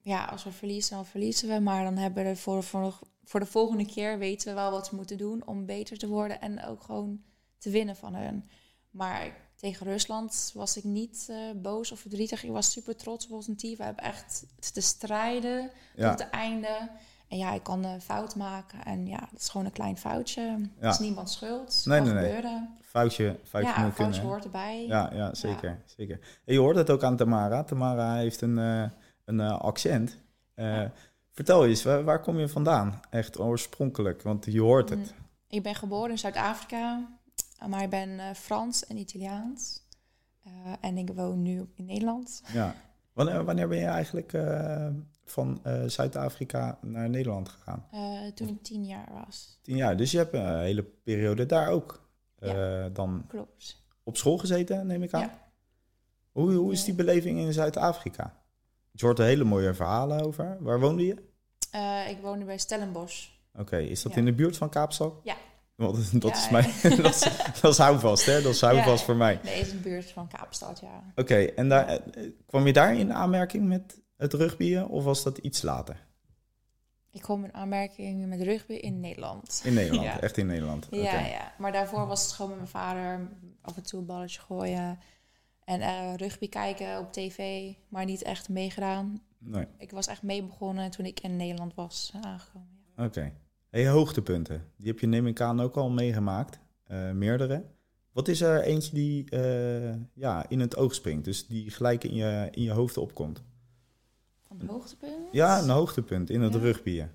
Ja, 0.00 0.24
als 0.24 0.44
we 0.44 0.52
verliezen, 0.52 0.96
dan 0.96 1.06
verliezen 1.06 1.48
we. 1.48 1.60
Maar 1.60 1.84
dan 1.84 1.96
hebben 1.96 2.24
we 2.24 2.36
voor, 2.36 2.62
voor, 2.62 2.98
voor 3.24 3.40
de 3.40 3.46
volgende 3.46 3.86
keer 3.86 4.18
weten 4.18 4.48
we 4.48 4.54
wel 4.54 4.70
wat 4.70 4.90
we 4.90 4.96
moeten 4.96 5.18
doen 5.18 5.46
om 5.46 5.66
beter 5.66 5.98
te 5.98 6.08
worden 6.08 6.40
en 6.40 6.64
ook 6.64 6.82
gewoon 6.82 7.22
te 7.58 7.70
winnen 7.70 7.96
van 7.96 8.14
hun. 8.14 8.48
Maar 8.90 9.36
tegen 9.62 9.86
Rusland 9.86 10.50
was 10.54 10.76
ik 10.76 10.84
niet 10.84 11.26
eh, 11.30 11.36
boos 11.62 11.92
of 11.92 12.00
verdrietig. 12.00 12.44
Ik 12.44 12.50
was 12.50 12.72
super 12.72 12.96
trots 12.96 13.26
op 13.26 13.32
ons 13.32 13.48
team. 13.56 13.76
We 13.76 13.84
hebben 13.84 14.04
echt 14.04 14.44
te 14.72 14.80
strijden 14.80 15.70
Ja, 15.94 16.10
tot 16.10 16.18
het 16.18 16.30
einde. 16.30 16.88
En 17.28 17.38
ja, 17.38 17.52
ik 17.52 17.62
kan 17.62 17.84
een 17.84 18.00
fout 18.00 18.36
maken. 18.36 18.84
En 18.84 19.06
ja, 19.06 19.18
dat 19.18 19.40
is 19.40 19.48
gewoon 19.48 19.66
een 19.66 19.72
klein 19.72 19.96
foutje. 19.96 20.68
Het 20.78 20.92
is 20.92 20.98
niemands 20.98 21.32
schuld. 21.32 21.82
Nee, 21.84 22.00
nee, 22.00 22.12
nee. 22.12 22.24
gebeuren. 22.24 22.76
foutje, 22.80 23.38
foutje 23.44 23.68
Ja, 23.68 23.84
moet 23.84 23.94
foutje 23.94 24.22
hoort 24.22 24.44
erbij. 24.44 24.86
Ja, 24.86 25.10
ja, 25.14 25.34
zeker. 25.34 25.82
zeker. 25.96 26.18
En 26.44 26.54
je 26.54 26.60
hoort 26.60 26.76
het 26.76 26.90
ook 26.90 27.02
aan 27.02 27.16
Tamara. 27.16 27.64
Tamara 27.64 28.16
heeft 28.16 28.40
een, 28.40 28.58
eh, 28.58 28.84
een 29.24 29.40
eh, 29.40 29.60
accent. 29.60 30.18
Eh, 30.54 30.84
Vertel 31.32 31.66
eens, 31.66 31.82
waar, 31.82 32.04
waar 32.04 32.20
kom 32.20 32.38
je 32.38 32.48
vandaan? 32.48 33.00
Echt 33.10 33.38
oorspronkelijk, 33.38 34.22
want 34.22 34.44
je 34.44 34.60
hoort 34.60 34.88
het. 34.88 34.98
Mm. 34.98 35.26
Ik 35.48 35.62
ben 35.62 35.74
geboren 35.74 36.10
in 36.10 36.18
Zuid-Afrika, 36.18 37.08
maar 37.66 37.82
ik 37.82 37.90
ben 37.90 38.18
eh, 38.20 38.34
Frans 38.34 38.86
en 38.86 38.96
Italiaans. 38.96 39.80
Eh, 40.44 40.50
en 40.80 40.96
ik 40.98 41.10
woon 41.14 41.42
nu 41.42 41.68
in 41.74 41.84
Nederland. 41.84 42.42
Ja. 42.52 42.74
Wanneer, 43.12 43.44
wanneer 43.44 43.68
ben 43.68 43.78
je 43.78 43.84
eigenlijk 43.86 44.32
eh, 44.32 44.86
van 45.24 45.60
eh, 45.62 45.82
Zuid-Afrika 45.86 46.78
naar 46.80 47.10
Nederland 47.10 47.48
gegaan? 47.48 47.86
eh, 47.90 48.26
toen 48.34 48.48
ik 48.48 48.62
tien 48.62 48.84
jaar 48.84 49.08
was. 49.26 49.58
Tien 49.62 49.76
jaar. 49.76 49.96
Dus 49.96 50.10
je 50.10 50.18
hebt 50.18 50.34
een 50.34 50.58
hele 50.58 50.82
periode 50.82 51.46
daar 51.46 51.68
ook 51.68 52.08
eh, 52.38 52.84
dan 52.92 53.24
Klopt. 53.28 53.84
op 54.02 54.16
school 54.16 54.38
gezeten, 54.38 54.86
neem 54.86 55.02
ik 55.02 55.12
aan. 55.14 55.20
Ja. 55.20 55.40
Hoe, 56.32 56.52
hoe 56.52 56.72
is 56.72 56.84
die 56.84 56.94
beleving 56.94 57.38
in 57.38 57.52
Zuid-Afrika? 57.52 58.40
Je 58.90 59.04
hoort 59.04 59.18
er 59.18 59.24
hele 59.24 59.44
mooie 59.44 59.74
verhalen 59.74 60.20
over. 60.24 60.56
Waar 60.60 60.80
woonde 60.80 61.06
je? 61.06 61.16
Eh, 61.70 62.08
ik 62.10 62.18
woonde 62.20 62.44
bij 62.44 62.58
Stellenbosch. 62.58 63.28
Oké, 63.58 63.76
is 63.78 64.02
dat 64.02 64.12
Ja. 64.12 64.18
in 64.18 64.24
de 64.24 64.32
buurt 64.32 64.56
van 64.56 64.68
Kaapstad? 64.68 65.14
Ja. 65.22 65.36
Want 65.82 66.12
dat 66.22 66.30
Ja, 66.30 66.36
is 66.36 66.44
ja. 66.44 66.50
mij, 66.50 66.96
dat, 67.02 67.14
is, 67.14 67.20
dat 67.60 67.72
is 67.72 67.78
houvast, 67.78 68.26
hè? 68.26 68.42
Dat 68.42 68.52
is 68.54 68.60
houvast 68.60 68.98
Ja. 68.98 69.04
voor 69.04 69.16
mij. 69.16 69.40
Nee, 69.44 69.60
is 69.60 69.72
een 69.72 69.80
buurt 69.80 70.10
van 70.10 70.28
Kaapstad, 70.28 70.80
ja. 70.80 71.02
Oké, 71.14 71.34
en 71.44 71.68
daar, 71.68 71.86
eh, 71.88 72.30
kwam 72.46 72.66
je 72.66 72.72
daar 72.72 72.94
in 72.96 73.12
aanmerking 73.12 73.68
met 73.68 74.00
het 74.16 74.32
rugbyen 74.34 74.88
of 74.88 75.04
was 75.04 75.22
dat 75.22 75.38
iets 75.38 75.62
later? 75.62 76.06
Ik 77.10 77.22
kom 77.22 77.44
in 77.44 77.54
aanmerking 77.54 78.26
met 78.26 78.40
rugby 78.42 78.72
in 78.72 79.00
Nederland. 79.00 79.60
In 79.64 79.74
Nederland, 79.74 80.18
echt 80.20 80.36
in 80.36 80.46
Nederland. 80.46 80.86
Ja, 80.90 81.20
ja, 81.26 81.52
maar 81.58 81.72
daarvoor 81.72 82.06
was 82.06 82.22
het 82.22 82.32
gewoon 82.32 82.50
met 82.50 82.58
mijn 82.60 82.70
vader 82.70 83.28
af 83.60 83.76
en 83.76 83.82
toe 83.82 84.00
een 84.00 84.06
balletje 84.06 84.40
gooien. 84.40 84.98
En 85.64 85.80
eh, 85.80 86.14
rugby 86.16 86.48
kijken 86.48 86.98
op 86.98 87.12
tv, 87.12 87.70
maar 87.88 88.04
niet 88.04 88.22
echt 88.22 88.48
meegedaan. 88.48 89.22
Nee, 89.38 89.66
Ik 89.78 89.90
was 89.90 90.06
echt 90.06 90.22
mee 90.22 90.42
begonnen 90.42 90.90
toen 90.90 91.04
ik 91.06 91.20
in 91.20 91.36
Nederland 91.36 91.74
was 91.74 92.12
aangekomen. 92.20 92.68
ja. 92.96 93.04
oké. 93.04 93.32
Hey, 93.72 93.88
hoogtepunten. 93.88 94.64
Die 94.76 94.86
heb 94.86 94.98
je 94.98 95.06
neem 95.06 95.26
ik 95.26 95.40
aan 95.40 95.60
ook 95.60 95.76
al 95.76 95.90
meegemaakt. 95.90 96.58
eh, 96.86 97.10
meerdere. 97.10 97.64
Wat 98.12 98.28
is 98.28 98.40
er 98.40 98.62
eentje 98.62 98.94
die 98.94 99.30
eh, 99.30 99.94
ja, 100.14 100.48
in 100.48 100.60
het 100.60 100.76
oog 100.76 100.94
springt? 100.94 101.24
Dus 101.24 101.46
die 101.46 101.70
gelijk 101.70 102.04
in 102.04 102.14
je, 102.14 102.48
in 102.50 102.62
je 102.62 102.70
hoofd 102.70 102.96
opkomt? 102.96 103.42
Van 104.40 104.58
het 104.58 104.68
hoogtepunt? 104.68 105.28
Ja, 105.32 105.62
een 105.62 105.68
hoogtepunt 105.68 106.30
in 106.30 106.40
het 106.40 106.54
Ja. 106.54 106.58
rugbyen. 106.60 107.10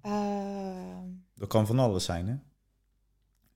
Ehm, 0.00 1.04
Dat 1.34 1.48
kan 1.48 1.66
van 1.66 1.78
alles 1.78 2.04
zijn, 2.04 2.26
hè? 2.28 2.34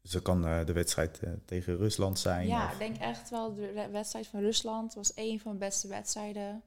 Dus 0.03 0.11
dat 0.11 0.23
kan 0.23 0.47
eh, 0.47 0.65
de 0.67 0.73
wedstrijd 0.73 1.21
tegen 1.45 1.77
Rusland 1.77 2.19
zijn. 2.19 2.47
ja, 2.47 2.67
of- 2.67 2.73
ik 2.73 2.79
denk 2.79 2.97
echt 2.97 3.31
wel 3.31 3.55
de 3.55 3.73
we- 3.73 3.89
wedstrijd 3.93 4.27
van 4.27 4.41
Rusland 4.41 4.95
was 4.95 5.13
een 5.15 5.41
van 5.41 5.57
mijn 5.57 5.71
beste 5.71 5.89
wedstrijden. 5.89 6.63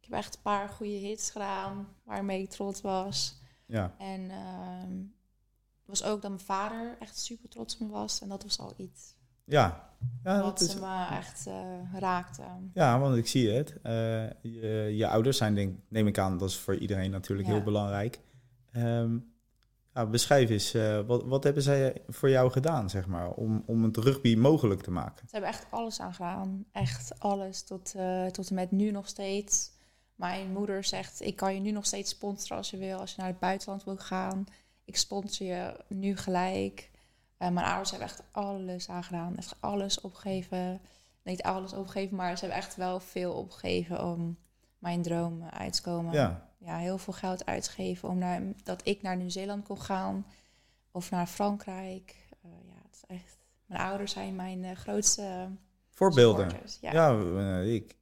Ik 0.00 0.08
heb 0.08 0.12
echt 0.18 0.34
een 0.36 0.42
paar 0.42 0.68
goede 0.68 0.92
hits 0.92 1.30
gedaan 1.30 1.88
waarmee 2.04 2.42
ik 2.42 2.50
trots 2.50 2.80
was. 2.80 3.40
Ja. 3.66 3.94
En 3.98 4.30
ehm, 4.30 4.96
het 5.80 6.00
was 6.00 6.04
ook 6.04 6.22
dat 6.22 6.30
mijn 6.30 6.42
vader 6.44 6.96
echt 7.00 7.18
super 7.18 7.48
trots 7.48 7.74
op 7.74 7.80
me 7.80 7.92
was. 7.92 8.20
En 8.20 8.28
dat 8.28 8.42
was 8.42 8.58
al 8.58 8.74
iets 8.76 9.14
Ja. 9.44 9.90
Ja, 10.24 10.42
wat 10.42 10.58
dat 10.58 10.68
is, 10.68 10.74
me 10.74 11.06
echt 11.10 11.46
eh, 11.46 11.54
raakte. 11.94 12.42
ja, 12.74 12.98
want 12.98 13.16
ik 13.16 13.26
zie 13.26 13.50
het. 13.50 13.80
Eh, 13.82 13.92
je, 14.42 14.92
je 14.96 15.08
ouders 15.08 15.36
zijn, 15.36 15.54
denk, 15.54 15.78
neem 15.88 16.06
ik 16.06 16.18
aan, 16.18 16.38
dat 16.38 16.48
is 16.48 16.56
voor 16.58 16.76
iedereen 16.76 17.10
natuurlijk 17.10 17.48
Ja. 17.48 17.54
heel 17.54 17.62
belangrijk. 17.62 18.20
Ja, 19.94 20.06
beschrijf 20.06 20.50
eens, 20.50 20.74
eh, 20.74 21.00
wat, 21.06 21.22
wat 21.24 21.44
hebben 21.44 21.62
zij 21.62 22.02
voor 22.08 22.30
jou 22.30 22.50
gedaan, 22.50 22.90
zeg 22.90 23.06
maar, 23.06 23.30
om, 23.30 23.62
om 23.66 23.82
het 23.84 23.96
rugby 23.96 24.34
mogelijk 24.36 24.80
te 24.82 24.90
maken? 24.90 25.28
Ze 25.28 25.32
hebben 25.32 25.50
echt 25.50 25.66
alles 25.70 26.00
aan 26.00 26.14
gedaan. 26.14 26.64
Echt 26.72 27.20
alles. 27.20 27.62
Tot, 27.62 27.94
tot 28.32 28.48
en 28.48 28.54
met 28.54 28.70
nu 28.70 28.90
nog 28.90 29.08
steeds. 29.08 29.70
Mijn 30.16 30.52
moeder 30.52 30.84
zegt, 30.84 31.20
ik 31.20 31.36
kan 31.36 31.54
je 31.54 31.60
nu 31.60 31.70
nog 31.70 31.86
steeds 31.86 32.10
sponsoren 32.10 32.56
als 32.56 32.70
je 32.70 32.76
wil. 32.76 32.98
Als 32.98 33.10
je 33.14 33.20
naar 33.20 33.30
het 33.30 33.38
buitenland 33.38 33.84
wil 33.84 33.96
gaan. 33.96 34.46
Ik 34.84 34.96
sponsor 34.96 35.46
je 35.46 35.76
nu 35.88 36.16
gelijk. 36.16 36.90
Eh, 37.36 37.48
mijn 37.48 37.66
ouders 37.66 37.90
hebben 37.90 38.08
echt 38.08 38.22
alles 38.32 38.88
aan 38.88 39.04
gedaan. 39.04 39.36
Echt 39.36 39.56
alles 39.60 40.00
opgegeven. 40.00 40.80
Niet 41.22 41.42
alles 41.42 41.72
opgegeven, 41.72 42.16
maar 42.16 42.34
ze 42.38 42.44
hebben 42.44 42.58
echt 42.62 42.76
wel 42.76 43.00
veel 43.00 43.32
opgegeven 43.32 44.04
om 44.04 44.36
mijn 44.78 45.02
droom 45.02 45.42
uit 45.42 45.72
te 45.72 45.82
komen. 45.82 46.12
Ja, 46.12 46.48
ja, 46.58 46.76
heel 46.76 46.98
veel 46.98 47.12
geld 47.12 47.46
uitgegeven 47.46 48.08
om 48.08 48.18
naar, 48.18 48.42
dat 48.64 48.80
ik 48.84 49.02
naar 49.02 49.16
Nieuw-Zeeland 49.16 49.64
kon 49.66 49.80
gaan 49.80 50.26
of 50.90 51.10
naar 51.10 51.26
Frankrijk. 51.26 52.14
Eh, 52.42 52.50
ja, 52.68 52.74
het 52.86 52.94
is 52.94 53.16
echt, 53.16 53.38
mijn 53.66 53.80
ouders 53.80 54.12
zijn 54.12 54.34
mijn 54.36 54.64
eh, 54.64 54.76
grootste 54.76 55.48
Voorbeelden. 55.90 56.44
supporters. 56.50 56.78
Ja, 56.80 56.92
Ja. 56.92 57.58
ik, 57.60 57.94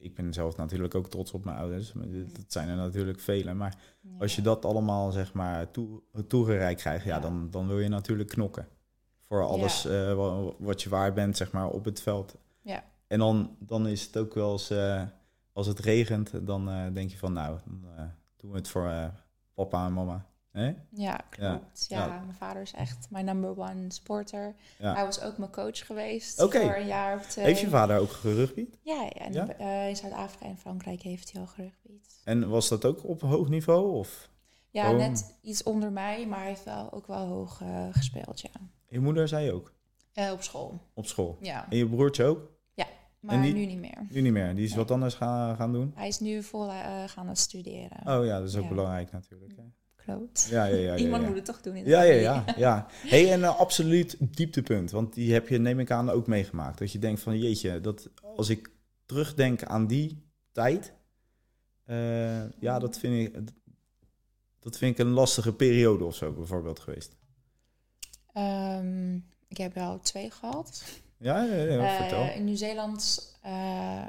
ik 0.00 0.14
ben 0.14 0.32
zelf 0.32 0.56
natuurlijk 0.56 0.94
ook 0.94 1.08
trots 1.10 1.32
op 1.32 1.44
mijn 1.44 1.56
ouders. 1.56 1.92
Dat 2.32 2.44
zijn 2.52 2.68
er 2.68 2.76
natuurlijk 2.76 3.20
vele. 3.20 3.54
Maar 3.54 3.76
als 4.18 4.36
je 4.36 4.42
dat 4.42 4.64
allemaal 4.64 5.10
zeg 5.12 5.32
maar 5.32 5.70
toe, 5.70 6.02
toegereikt 6.26 6.80
krijgt, 6.80 7.04
ja, 7.04 7.14
Ja. 7.14 7.20
Dan, 7.20 7.48
dan 7.50 7.66
wil 7.66 7.78
je 7.80 7.88
natuurlijk 7.88 8.28
knokken. 8.28 8.68
Voor 9.26 9.42
alles 9.42 9.84
eh, 9.86 10.14
wa- 10.14 10.52
wat 10.58 10.82
je 10.82 10.88
waar 10.88 11.12
bent, 11.12 11.36
zeg 11.36 11.52
maar, 11.52 11.68
op 11.68 11.84
het 11.84 12.00
veld. 12.02 12.36
Ja. 12.62 12.84
En 13.06 13.18
dan, 13.18 13.56
dan 13.58 13.86
is 13.86 14.04
het 14.06 14.16
ook 14.16 14.34
wel 14.34 14.52
eens, 14.52 14.70
eh, 14.70 15.02
als 15.52 15.66
het 15.66 15.78
regent, 15.78 16.46
dan 16.46 16.68
eh, 16.70 16.84
denk 16.92 17.10
je 17.10 17.18
van, 17.18 17.32
nou, 17.32 17.58
dan 17.64 18.10
doen 18.36 18.50
we 18.50 18.56
het 18.56 18.68
voor 18.68 19.10
papa 19.54 19.86
en 19.86 19.92
mama. 19.92 20.26
Ja, 20.90 21.20
klopt. 21.30 21.84
Ja, 21.88 21.98
Ja. 22.06 22.06
mijn 22.20 22.34
vader 22.34 22.62
is 22.62 22.72
echt 22.72 23.06
mijn 23.10 23.24
number 23.24 23.58
one 23.58 23.84
sporter. 23.88 24.54
Ja. 24.78 24.94
Hij 24.94 25.04
was 25.04 25.20
ook 25.20 25.38
mijn 25.38 25.50
coach 25.50 25.86
geweest 25.86 26.40
voor 26.42 26.54
een 26.54 26.86
jaar 26.86 27.16
of 27.16 27.26
twee. 27.26 27.44
Heeft 27.44 27.60
je 27.60 27.68
vader 27.68 27.98
ook 27.98 28.10
gerugbied? 28.10 28.78
Ja, 28.82 29.02
ja, 29.02 29.24
en 29.24 29.32
Ja? 29.32 29.48
eh, 29.48 29.88
in 29.88 29.96
Zuid-Afrika 29.96 30.44
en 30.46 30.58
Frankrijk 30.58 31.02
heeft 31.02 31.32
hij 31.32 31.40
al 31.40 31.46
gerugbied. 31.46 32.20
En 32.24 32.48
was 32.48 32.68
dat 32.68 32.84
ook 32.84 33.04
op 33.04 33.20
hoog 33.20 33.48
niveau? 33.48 33.92
Of 33.92 34.28
Ja, 34.72 34.90
Oh. 34.90 34.96
net 34.96 35.34
iets 35.42 35.62
onder 35.62 35.92
mij, 35.92 36.26
maar 36.26 36.38
hij 36.38 36.48
heeft 36.48 36.64
wel 36.64 36.92
ook 36.92 37.06
wel 37.06 37.26
hoog 37.26 37.60
eh, 37.60 37.86
gespeeld, 37.90 38.40
ja. 38.40 38.50
je 38.88 39.00
moeder 39.00 39.28
zei 39.28 39.52
ook, 39.52 39.72
Eh, 40.12 40.32
op 40.32 40.42
school, 40.42 40.80
op 40.94 41.06
school. 41.06 41.36
ja. 41.40 41.66
En 41.70 41.76
je 41.76 41.88
broertje 41.88 42.24
ook? 42.24 42.58
Maar 43.20 43.42
die- 43.42 43.52
nu 43.54 43.66
niet 43.66 43.78
meer. 43.78 44.06
Nu 44.10 44.20
niet 44.20 44.32
meer. 44.32 44.54
Die 44.54 44.64
is 44.64 44.70
Nee. 44.70 44.78
wat 44.78 44.90
anders 44.90 45.14
gaan, 45.14 45.56
gaan 45.56 45.72
doen? 45.72 45.92
Hij 45.94 46.08
is 46.08 46.20
nu 46.20 46.42
vol 46.42 46.68
gaan 47.06 47.36
studeren. 47.36 48.18
Oh 48.18 48.24
ja, 48.24 48.38
dat 48.38 48.48
is 48.48 48.56
ook 48.56 48.62
Ja. 48.62 48.68
belangrijk 48.68 49.12
natuurlijk. 49.12 49.52
hè. 49.56 49.62
Ja, 50.50 50.64
ja, 50.64 50.76
ja. 50.76 50.96
Iemand 50.96 51.26
moet 51.26 51.36
het 51.36 51.44
toch 51.44 51.60
doen 51.60 51.76
in 51.76 51.86
Ja, 51.86 52.02
ja, 52.02 52.14
ja, 52.14 52.44
ja. 52.56 52.86
Hey, 52.90 53.32
en 53.32 53.42
een 53.42 53.48
absoluut 53.48 54.16
dieptepunt, 54.20 54.90
want 54.90 55.14
die 55.14 55.32
heb 55.32 55.48
je, 55.48 55.58
neem 55.58 55.80
ik 55.80 55.90
aan, 55.90 56.10
ook 56.10 56.26
meegemaakt. 56.26 56.78
Dat 56.78 56.92
je 56.92 56.98
denkt 56.98 57.20
van, 57.20 57.38
jeetje, 57.38 57.80
dat 57.80 58.08
als 58.36 58.48
ik 58.48 58.70
terugdenk 59.06 59.62
aan 59.64 59.86
die 59.86 60.22
tijd, 60.52 60.92
eh, 61.84 62.50
ja, 62.60 62.78
dat 62.78 62.98
vind 62.98 63.14
ik, 63.36 63.40
dat 64.60 64.78
vind 64.78 64.98
ik 64.98 65.06
een 65.06 65.12
lastige 65.12 65.52
periode 65.54 66.04
of 66.04 66.14
zo, 66.14 66.32
bijvoorbeeld 66.32 66.80
geweest. 66.80 67.16
Ehm, 68.32 69.14
ik 69.48 69.56
heb 69.56 69.74
wel 69.74 70.00
twee 70.00 70.30
gehad. 70.30 70.84
Ja, 71.18 71.42
ja, 71.44 71.54
ja, 71.54 71.88
Eh, 71.90 71.96
vertel. 71.96 72.30
in 72.34 72.44
Nieuw-Zeeland, 72.44 73.32
eh, 73.42 74.06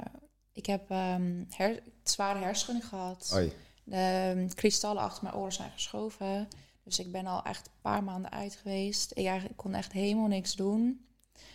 ik 0.52 0.66
heb 0.66 0.90
ehm, 0.90 1.44
her- 1.48 1.82
zware 2.04 2.38
hersenschudding 2.38 2.86
gehad. 2.88 3.32
Oei. 3.34 3.52
De 3.84 3.96
ehm, 4.36 4.48
kristallen 4.48 5.02
achter 5.02 5.22
mijn 5.22 5.34
oren 5.34 5.52
zijn 5.52 5.70
geschoven. 5.70 6.48
Dus 6.82 6.98
ik 6.98 7.12
ben 7.12 7.26
al 7.26 7.42
echt 7.42 7.66
een 7.66 7.80
paar 7.80 8.04
maanden 8.04 8.30
uit 8.30 8.54
geweest. 8.54 9.12
Ik, 9.14 9.48
kon 9.56 9.74
echt 9.74 9.92
helemaal 9.92 10.26
niks 10.26 10.56
doen. 10.56 11.06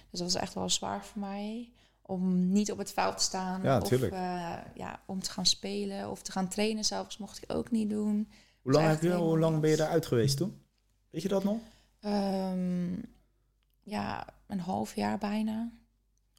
Dus 0.10 0.20
dat 0.20 0.34
was 0.34 0.42
echt 0.42 0.54
wel 0.54 0.70
zwaar 0.70 1.06
voor 1.06 1.22
mij. 1.22 1.72
Om 2.02 2.52
niet 2.52 2.72
op 2.72 2.78
het 2.78 2.92
veld 2.92 3.18
te 3.18 3.24
staan. 3.24 3.64
Ja, 3.64 3.80
of 3.80 3.92
eh, 3.92 4.54
ja, 4.74 5.00
om 5.06 5.22
te 5.22 5.32
gaan 5.32 5.46
spelen 5.46 6.10
of 6.10 6.22
te 6.22 6.32
gaan 6.32 6.48
trainen 6.48 6.86
zelfs 6.86 7.18
mocht 7.18 7.44
ik 7.44 7.54
ook 7.54 7.72
niet 7.72 7.90
doen. 7.90 8.30
Hoe 8.62 8.72
lang, 8.72 8.86
echt 8.86 9.02
heb 9.02 9.12
je, 9.12 9.18
hoe 9.18 9.40
lang 9.40 9.60
ben 9.60 9.70
je 9.70 9.82
eruit 9.82 10.06
geweest 10.06 10.38
toen? 10.38 10.62
Weet 11.10 11.22
je 11.22 11.28
dat 11.28 11.44
nog? 11.44 11.60
Ehm, 12.00 12.94
ja, 13.82 14.28
een 14.48 14.60
half 14.60 14.96
jaar 14.96 15.18
bijna. 15.18 15.72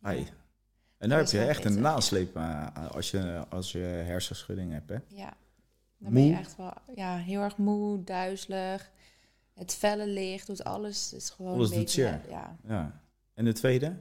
Ai. 0.00 0.28
En 0.98 1.08
daar 1.08 1.18
heb 1.18 1.28
je 1.28 1.44
echt 1.44 1.64
een 1.64 1.80
nasleep 1.80 2.36
eh, 2.36 2.66
als, 2.90 3.10
je, 3.10 3.44
als 3.48 3.72
je 3.72 3.78
hersenschudding 3.78 4.72
hebt, 4.72 4.88
hè? 4.88 4.96
Ja, 5.06 5.36
dan 5.98 6.12
ben 6.12 6.22
je 6.24 6.30
Moe? 6.30 6.38
echt 6.38 6.56
wel 6.56 6.72
ja, 6.94 7.16
heel 7.16 7.40
erg 7.40 7.56
moe, 7.56 8.04
duizelig. 8.04 8.90
Het 9.54 9.74
felle 9.74 10.06
licht 10.06 10.46
doet 10.46 10.64
alles. 10.64 11.12
Is 11.12 11.30
gewoon 11.30 11.52
Alles 11.54 11.70
een 11.70 11.78
beetje. 11.78 12.20
Ja. 12.28 12.56
Ja. 12.66 13.00
En 13.34 13.44
de 13.44 13.52
tweede? 13.52 13.96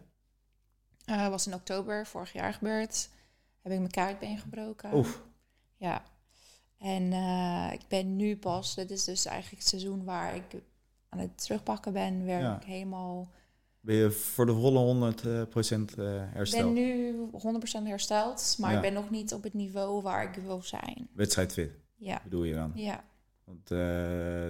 Eh, 1.05 1.27
was 1.27 1.47
in 1.47 1.53
oktober 1.53 2.05
vorig 2.07 2.33
jaar 2.33 2.53
gebeurd. 2.53 3.09
Heb 3.61 3.71
ik 3.71 3.77
mijn 3.79 3.91
kaartbeen 3.91 4.37
gebroken. 4.37 4.93
Oef. 4.93 5.23
Ja. 5.77 6.03
En 6.77 7.13
eh, 7.13 7.69
ik 7.73 7.81
ben 7.87 8.15
nu 8.15 8.37
pas, 8.37 8.75
dit 8.75 8.91
is 8.91 9.03
dus 9.03 9.25
eigenlijk 9.25 9.59
het 9.59 9.69
seizoen 9.69 10.03
waar 10.03 10.35
ik 10.35 10.43
aan 11.09 11.19
het 11.19 11.37
terugpakken 11.43 11.93
ben, 11.93 12.23
weer 12.25 12.39
Ja. 12.39 12.55
ik 12.55 12.63
helemaal... 12.63 13.29
Ben 13.79 13.95
je 13.95 14.11
voor 14.11 14.45
de 14.45 14.53
volle 14.53 15.13
100% 15.13 15.17
eh 15.97 16.21
Ik 16.21 16.33
hersteld? 16.33 16.63
ben 16.63 16.73
nu 16.73 17.15
100% 17.83 17.83
hersteld, 17.83 18.55
maar 18.59 18.69
Ja. 18.71 18.75
ik 18.75 18.81
ben 18.81 18.93
nog 18.93 19.09
niet 19.09 19.33
op 19.33 19.43
het 19.43 19.53
niveau 19.53 20.01
waar 20.01 20.23
ik 20.37 20.43
wil 20.43 20.61
zijn. 20.63 21.07
Wedstrijdfit, 21.13 21.71
Ja, 21.97 22.21
bedoel 22.23 22.43
je 22.43 22.53
dan? 22.53 22.71
ja. 22.75 23.03
Want 23.43 23.71
eh, 23.71 24.49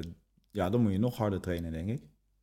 ja, 0.52 0.70
dan 0.70 0.82
moet 0.82 0.92
je 0.92 0.98
nog 0.98 1.18
harder 1.18 1.42
trainen, 1.42 1.72
denk 1.72 1.90
ik. 1.90 2.02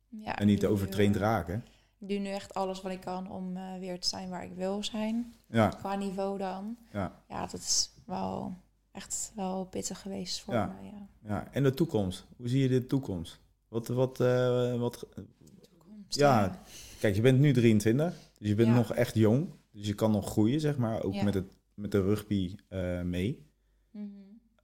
ja 0.09 0.39
En 0.39 0.47
niet 0.47 0.65
overtraind 0.65 1.15
eh, 1.15 1.21
raken. 1.21 1.65
Ik 1.99 2.07
doe 2.09 2.19
nu 2.19 2.29
echt 2.29 2.53
alles 2.53 2.81
wat 2.81 2.91
ik 2.91 2.99
kan 3.01 3.31
om 3.31 3.57
eh, 3.57 3.79
weer 3.79 3.99
te 3.99 4.07
zijn 4.07 4.29
waar 4.29 4.43
ik 4.43 4.53
wil 4.55 4.83
zijn. 4.83 5.33
Ja, 5.49 5.67
Qua 5.69 5.95
niveau 5.95 6.37
dan. 6.37 6.77
ja, 6.91 7.23
Ja, 7.29 7.41
dat 7.41 7.59
is 7.59 7.89
wel 8.05 8.53
echt 8.91 9.31
wel 9.35 9.65
pittig 9.65 10.01
geweest 10.01 10.41
voor 10.41 10.53
Ja. 10.53 10.65
me. 10.81 10.85
Ja. 10.87 11.07
ja. 11.23 11.47
En 11.51 11.63
de 11.63 11.73
toekomst. 11.73 12.25
Hoe 12.37 12.47
zie 12.49 12.61
je 12.61 12.69
de 12.69 12.85
toekomst? 12.87 13.39
Wat, 13.67 13.87
wat, 13.87 14.17
wat, 14.77 15.07
Toekomst, 15.69 16.15
Ja. 16.19 16.59
kijk, 16.99 17.15
je 17.15 17.21
bent 17.21 17.39
nu 17.39 17.53
23, 17.53 18.13
dus 18.37 18.47
je 18.47 18.55
bent 18.55 18.75
nog 18.75 18.93
echt 18.93 19.15
jong. 19.15 19.49
Dus 19.71 19.87
je 19.87 19.93
kan 19.93 20.11
nog 20.11 20.29
groeien, 20.29 20.59
zeg 20.59 20.77
maar, 20.77 21.03
ook 21.03 21.21
met, 21.23 21.33
het, 21.33 21.45
met 21.73 21.91
de 21.91 22.01
rugby 22.01 22.55
mee. 23.03 23.44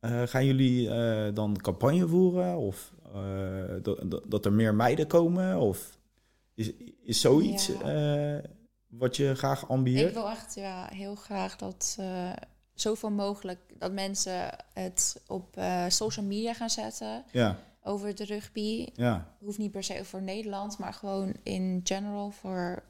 Eh, 0.01 0.21
gaan 0.25 0.45
jullie 0.45 0.89
eh, 0.89 1.33
dan 1.33 1.57
campagne 1.57 2.07
voeren? 2.07 2.57
Of 2.57 2.93
eh, 3.13 3.75
dat, 3.81 4.21
dat, 4.27 4.45
er 4.45 4.53
meer 4.53 4.75
meiden 4.75 5.07
komen? 5.07 5.57
Of 5.59 5.97
is, 6.53 6.71
is 7.03 7.21
zoiets 7.21 7.67
Ja. 7.83 8.41
wat 8.87 9.15
je 9.15 9.35
graag 9.35 9.69
ambieert? 9.69 10.07
Ik 10.07 10.13
wil 10.13 10.29
echt 10.29 10.55
ja, 10.55 10.87
heel 10.93 11.15
graag 11.15 11.55
dat 11.55 11.97
zoveel 12.73 13.11
mogelijk 13.11 13.59
dat 13.77 13.91
mensen 13.91 14.49
het 14.73 15.21
op 15.27 15.59
social 15.87 16.25
media 16.25 16.53
gaan 16.53 16.69
zetten 16.69 17.23
Ja, 17.31 17.57
over 17.83 18.15
de 18.15 18.25
rugby. 18.25 18.87
ja. 18.93 19.35
Hoeft 19.39 19.57
niet 19.57 19.71
per 19.71 19.83
se 19.83 20.05
voor 20.05 20.21
Nederland, 20.21 20.77
maar 20.77 20.93
gewoon 20.93 21.33
in 21.43 21.81
general 21.83 22.31
voor 22.31 22.83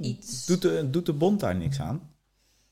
iets. 0.00 0.46
Doet 0.46 0.62
de, 0.62 0.90
doet 0.90 1.06
de 1.06 1.12
bond 1.12 1.40
daar 1.40 1.56
niks 1.56 1.80
aan? 1.80 2.10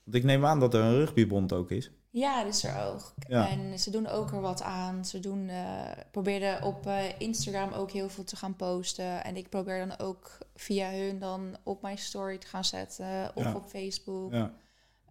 Want 0.05 0.17
ik 0.17 0.25
neem 0.25 0.45
aan 0.47 0.61
dat 0.61 0.75
er 0.75 0.81
een 0.81 0.97
rugbybond 0.97 1.53
ook 1.53 1.71
is. 1.71 1.91
Ja, 2.13 2.45
dat 2.45 2.55
is 2.55 2.65
er 2.65 2.85
ook. 2.87 3.15
Ja. 3.29 3.49
En 3.49 3.79
ze 3.79 3.91
doen 3.91 4.07
ook 4.07 4.31
er 4.33 4.41
wat 4.41 4.63
aan. 4.63 5.05
Ze 5.05 5.21
doen, 5.21 5.49
eh, 5.49 5.81
probeerden 6.11 6.63
op 6.63 6.87
eh, 6.87 7.03
Instagram 7.19 7.73
ook 7.73 7.91
heel 7.91 8.09
veel 8.09 8.25
te 8.25 8.37
gaan 8.37 8.57
posten. 8.57 9.25
En 9.25 9.37
ik 9.37 9.49
probeer 9.49 9.87
dan 9.87 9.99
ook 9.99 10.39
via 10.55 10.91
hun 10.91 11.19
dan 11.19 11.57
op 11.63 11.83
mijn 11.83 11.99
story 11.99 12.39
te 12.39 12.47
gaan 12.47 12.65
zetten. 12.65 13.31
Of 13.35 13.45
Ja. 13.45 13.55
op 13.55 13.65
Facebook. 13.69 14.33
Ja, 14.33 14.53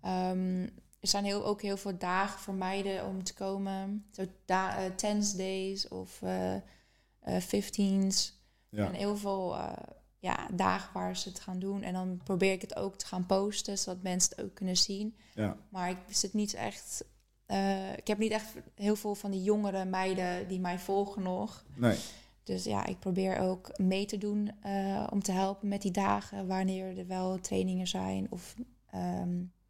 Ehm, 0.01 0.62
er 0.99 1.07
zijn 1.07 1.23
heel, 1.25 1.45
ook 1.45 1.62
heel 1.62 1.77
veel 1.77 1.97
dagen 1.97 2.39
voor 2.39 2.53
meiden 2.53 3.05
om 3.05 3.23
te 3.23 3.33
komen. 3.33 4.05
Zo 4.12 4.23
da- 4.45 4.77
eh, 4.77 4.91
tens 4.95 5.33
days 5.35 5.88
of 5.88 6.21
eh 6.21 6.55
eh, 7.19 7.41
15's. 7.41 8.33
ja. 8.69 8.85
En 8.85 8.93
heel 8.93 9.17
veel 9.17 9.55
ja, 10.19 10.47
dagen 10.53 10.93
waar 10.93 11.17
ze 11.17 11.29
het 11.29 11.39
gaan 11.39 11.60
doen. 11.60 11.82
En 11.82 11.93
dan 11.93 12.21
probeer 12.23 12.51
ik 12.51 12.62
het 12.62 12.75
ook 12.75 12.95
te 12.97 13.05
gaan 13.05 13.25
posten, 13.25 13.77
zodat 13.77 14.01
mensen 14.01 14.36
het 14.36 14.45
ook 14.45 14.53
kunnen 14.53 14.77
zien. 14.77 15.15
ja. 15.36 15.58
Maar 15.69 15.89
ik 15.89 15.97
zit 16.10 16.34
niet 16.34 16.53
echt. 16.53 17.03
eh, 17.45 17.93
ik 17.97 18.08
heb 18.08 18.17
niet 18.17 18.32
echt 18.32 18.45
heel 18.75 18.95
veel 18.95 19.15
van 19.15 19.32
die 19.32 19.43
jongere 19.43 19.86
meiden 19.86 20.47
die 20.47 20.60
mij 20.60 20.79
volgen 20.79 21.21
nog. 21.23 21.65
Nee, 21.75 21.97
Dus 22.43 22.63
ja, 22.63 22.86
ik 22.86 22.99
probeer 22.99 23.38
ook 23.39 23.77
mee 23.77 24.05
te 24.05 24.17
doen 24.17 24.51
eh, 24.62 25.08
om 25.12 25.23
te 25.23 25.32
helpen 25.32 25.67
met 25.67 25.82
die 25.82 25.91
dagen 25.91 26.47
wanneer 26.47 26.97
er 26.97 27.08
wel 27.08 27.39
trainingen 27.39 27.88
zijn 27.88 28.27
of 28.29 28.55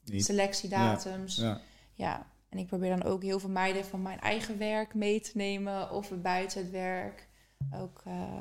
niet. 0.03 0.25
selectiedatums. 0.25 1.35
Ja. 1.35 1.61
Ja, 1.93 2.27
en 2.49 2.57
ik 2.57 2.67
probeer 2.67 2.89
dan 2.89 3.03
ook 3.03 3.23
heel 3.23 3.39
veel 3.39 3.49
meiden 3.49 3.85
van 3.85 4.01
mijn 4.01 4.19
eigen 4.19 4.57
werk 4.57 4.93
mee 4.93 5.19
te 5.21 5.31
nemen 5.33 5.91
of 5.91 6.11
buiten 6.21 6.61
het 6.61 6.71
werk 6.71 7.27
ook 7.73 8.01
eh, 8.05 8.37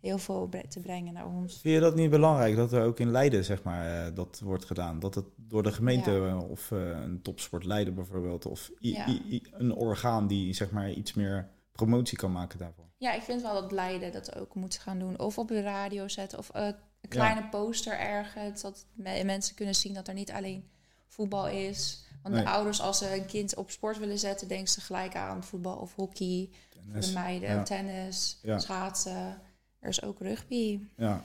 heel 0.00 0.18
veel 0.18 0.48
te 0.68 0.80
brengen 0.80 1.12
naar 1.12 1.26
ons. 1.26 1.60
Vind 1.60 1.74
je 1.74 1.80
dat 1.80 1.94
niet 1.94 2.10
belangrijk 2.10 2.56
dat 2.56 2.72
er 2.72 2.84
ook 2.84 3.00
in 3.00 3.10
Leiden, 3.10 3.44
zeg 3.44 3.62
maar, 3.62 4.06
eh, 4.06 4.14
dat 4.14 4.40
wordt 4.44 4.64
gedaan? 4.64 4.98
Dat 4.98 5.14
het 5.14 5.24
door 5.36 5.62
de 5.62 5.72
gemeente 5.72 6.10
Ja. 6.10 6.26
eh, 6.28 6.50
of 6.50 6.70
eh, 6.70 6.78
een 6.88 7.22
topsport 7.22 7.64
Leiden 7.64 7.94
bijvoorbeeld, 7.94 8.46
of 8.46 8.70
Ja. 8.78 9.06
een 9.52 9.74
orgaan 9.74 10.26
die 10.26 10.52
zeg 10.54 10.70
maar 10.70 10.90
iets 10.90 11.14
meer 11.14 11.48
promotie 11.72 12.18
kan 12.18 12.32
maken 12.32 12.58
daarvoor. 12.58 12.84
Ja, 12.96 13.12
ik 13.12 13.22
vind 13.22 13.42
wel 13.42 13.54
dat 13.60 13.72
Leiden 13.72 14.12
dat 14.12 14.36
ook 14.36 14.54
moet 14.54 14.78
gaan 14.78 14.98
doen. 14.98 15.18
Of 15.18 15.38
op 15.38 15.48
de 15.48 15.62
radio 15.62 16.08
zetten 16.08 16.38
of 16.38 16.50
een 16.52 16.74
kleine 17.08 17.48
poster 17.48 17.98
ergens. 17.98 18.60
Dat 18.62 18.86
me- 18.92 19.24
mensen 19.24 19.54
kunnen 19.54 19.74
zien 19.74 19.94
dat 19.94 20.08
er 20.08 20.14
niet 20.14 20.32
alleen 20.32 20.70
voetbal 21.08 21.48
is. 21.48 22.04
Want 22.22 22.34
Nee. 22.34 22.44
de 22.44 22.50
ouders, 22.50 22.80
als 22.80 22.98
ze 22.98 23.14
een 23.16 23.26
kind 23.26 23.54
op 23.56 23.70
sport 23.70 23.98
willen 23.98 24.18
zetten, 24.18 24.48
denken 24.48 24.68
ze 24.68 24.80
gelijk 24.80 25.16
aan 25.16 25.44
voetbal 25.44 25.76
of 25.76 25.94
hockey. 25.94 26.48
Voor 26.50 26.82
Tennis. 26.82 27.06
de 27.06 27.12
meiden, 27.12 27.64
tennis, 27.64 28.40
schaatsen. 28.56 29.40
Er 29.80 29.88
is 29.88 30.02
ook 30.02 30.18
rugby. 30.20 30.80
Ja. 30.96 31.22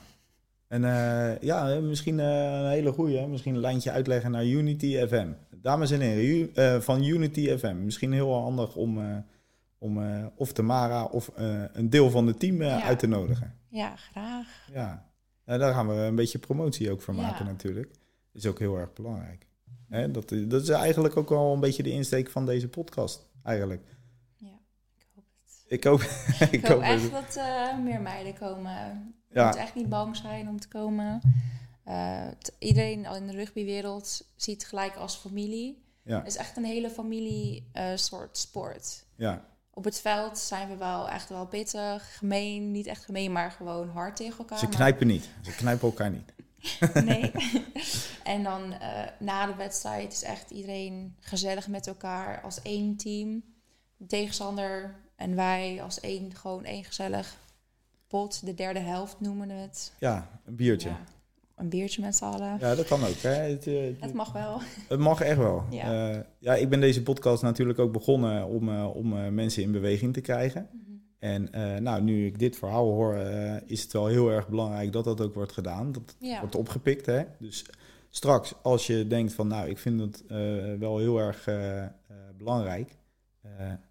En 0.68 0.84
eh, 0.84 1.38
ja, 1.40 1.80
misschien 1.80 2.20
eh, 2.20 2.26
een 2.60 2.68
hele 2.68 2.92
goeie. 2.92 3.18
hè. 3.18 3.26
Misschien 3.26 3.54
een 3.54 3.60
lijntje 3.60 3.90
uitleggen 3.90 4.30
naar 4.30 4.46
Unity 4.46 5.06
FM. 5.06 5.32
dames 5.56 5.90
en 5.90 6.00
heren 6.00 6.24
U- 6.24 6.50
eh, 6.54 6.80
van 6.80 7.02
Unity 7.04 7.56
FM. 7.56 7.84
Misschien 7.84 8.12
heel 8.12 8.32
handig 8.34 8.76
om, 8.76 8.98
eh, 9.00 9.16
om 9.78 9.98
of 10.36 10.52
Tamara 10.52 11.04
of 11.04 11.30
een 11.72 11.90
deel 11.90 12.10
van 12.10 12.26
het 12.26 12.38
team 12.40 12.62
Ja. 12.62 12.82
uit 12.82 12.98
te 12.98 13.06
nodigen. 13.06 13.54
Ja, 13.68 13.96
graag. 13.96 14.68
Ja, 14.72 15.04
Nou, 15.44 15.58
daar 15.58 15.74
gaan 15.74 15.88
we 15.88 15.94
een 15.94 16.14
beetje 16.14 16.38
promotie 16.38 16.90
ook 16.90 17.02
voor 17.02 17.14
Ja. 17.14 17.20
maken 17.20 17.46
natuurlijk. 17.46 17.90
is 18.32 18.46
ook 18.46 18.58
heel 18.58 18.76
erg 18.78 18.92
belangrijk. 18.92 19.46
Hè, 19.88 20.10
dat, 20.10 20.28
dat 20.48 20.62
is 20.62 20.68
eigenlijk 20.68 21.16
ook 21.16 21.28
wel 21.28 21.52
een 21.52 21.60
beetje 21.60 21.82
de 21.82 21.90
insteek 21.90 22.30
van 22.30 22.46
deze 22.46 22.68
podcast, 22.68 23.26
eigenlijk. 23.42 23.82
Ja, 24.36 24.58
ik 24.98 25.06
hoop 25.14 25.24
het. 25.44 25.55
Ik 25.66 25.84
hoop, 25.84 26.00
ik 26.40 26.50
Ik 26.52 26.66
hoop 26.66 26.80
echt 26.82 27.10
dat 27.10 27.36
eh, 27.36 27.78
meer 27.78 28.00
meiden 28.00 28.34
komen. 28.38 29.14
Je 29.28 29.38
Ja. 29.38 29.46
moet 29.46 29.56
echt 29.56 29.74
niet 29.74 29.88
bang 29.88 30.16
zijn 30.16 30.48
om 30.48 30.60
te 30.60 30.68
komen. 30.68 31.20
Eh, 31.84 32.26
iedereen 32.58 33.04
in 33.04 33.26
de 33.26 33.32
rugbywereld 33.32 34.26
ziet 34.36 34.66
gelijk 34.66 34.96
als 34.96 35.16
familie. 35.16 35.84
Ja. 36.02 36.18
Het 36.18 36.26
is 36.26 36.36
echt 36.36 36.56
een 36.56 36.64
hele 36.64 36.90
familie 36.90 37.68
eh, 37.72 37.84
soort 37.94 38.38
sport. 38.38 39.04
Ja, 39.16 39.44
Op 39.70 39.84
het 39.84 40.00
veld 40.00 40.38
zijn 40.38 40.68
we 40.68 40.76
wel 40.76 41.08
echt 41.08 41.28
wel 41.28 41.46
pittig, 41.46 42.16
gemeen. 42.18 42.70
Niet 42.70 42.86
echt 42.86 43.04
gemeen, 43.04 43.32
maar 43.32 43.50
gewoon 43.50 43.88
hard 43.88 44.16
tegen 44.16 44.38
elkaar. 44.38 44.58
ze 44.58 44.68
knijpen 44.68 45.06
niet. 45.06 45.28
Ze 45.42 45.54
knijpen 45.54 45.88
elkaar 45.88 46.10
niet. 46.10 46.34
Nee. 47.04 47.30
en 48.34 48.42
dan 48.42 48.74
na 49.18 49.46
de 49.46 49.54
wedstrijd 49.54 50.12
is 50.12 50.22
echt 50.22 50.50
iedereen 50.50 51.16
gezellig 51.20 51.68
met 51.68 51.86
elkaar 51.86 52.40
als 52.42 52.62
één 52.62 52.96
team. 52.96 53.42
De 53.96 54.06
tegenstander 54.06 54.94
en 55.16 55.34
wij 55.34 55.82
als 55.82 56.00
één, 56.00 56.34
gewoon 56.34 56.64
één 56.64 56.84
gezellig 56.84 57.36
pot. 58.06 58.46
De 58.46 58.54
derde 58.54 58.78
helft 58.78 59.20
noemen 59.20 59.48
we 59.48 59.54
het. 59.54 59.92
Ja, 59.98 60.40
een 60.44 60.56
biertje. 60.56 60.88
Ja, 60.88 61.00
een 61.54 61.68
biertje 61.68 62.00
met 62.02 62.16
z'n 62.16 62.24
allen. 62.24 62.56
Ja, 62.60 62.74
dat 62.74 62.86
kan 62.86 63.00
ook. 63.04 63.16
Hè. 63.22 63.28
Het, 63.30 63.66
eh, 63.66 63.74
Het 64.00 64.12
mag 64.14 64.32
wel. 64.32 64.60
Het 64.88 64.98
mag 64.98 65.20
echt 65.20 65.38
wel. 65.38 65.64
Ja. 65.70 65.92
Ja. 65.92 66.26
ja, 66.38 66.54
ik 66.54 66.68
ben 66.68 66.80
deze 66.80 67.02
podcast 67.02 67.42
natuurlijk 67.42 67.78
ook 67.78 67.92
begonnen 67.92 68.46
om, 68.46 68.68
eh, 68.68 68.96
om 68.96 69.16
eh, 69.16 69.28
mensen 69.28 69.62
in 69.62 69.72
beweging 69.72 70.12
te 70.12 70.20
krijgen. 70.20 70.68
En 71.18 71.52
eh, 71.52 71.76
nou, 71.76 72.02
nu 72.02 72.26
ik 72.26 72.38
dit 72.38 72.56
verhaal 72.56 72.84
hoor, 72.90 73.14
eh, 73.14 73.54
is 73.66 73.82
het 73.82 73.92
wel 73.92 74.06
heel 74.06 74.30
erg 74.30 74.48
belangrijk 74.48 74.92
dat 74.92 75.04
dat 75.04 75.20
ook 75.20 75.34
wordt 75.34 75.52
gedaan. 75.52 75.92
Dat 75.92 76.16
Ja. 76.18 76.40
wordt 76.40 76.54
opgepikt. 76.54 77.06
Hè? 77.06 77.22
Dus 77.38 77.64
straks, 78.10 78.54
als 78.62 78.86
je 78.86 79.06
denkt 79.06 79.32
van, 79.32 79.46
nou, 79.48 79.68
ik 79.68 79.78
vind 79.78 80.00
het 80.00 80.24
eh, 80.28 80.38
wel 80.78 80.98
heel 80.98 81.18
erg 81.18 81.46
eh, 81.46 81.82
eh, 81.84 81.90
belangrijk. 82.36 82.96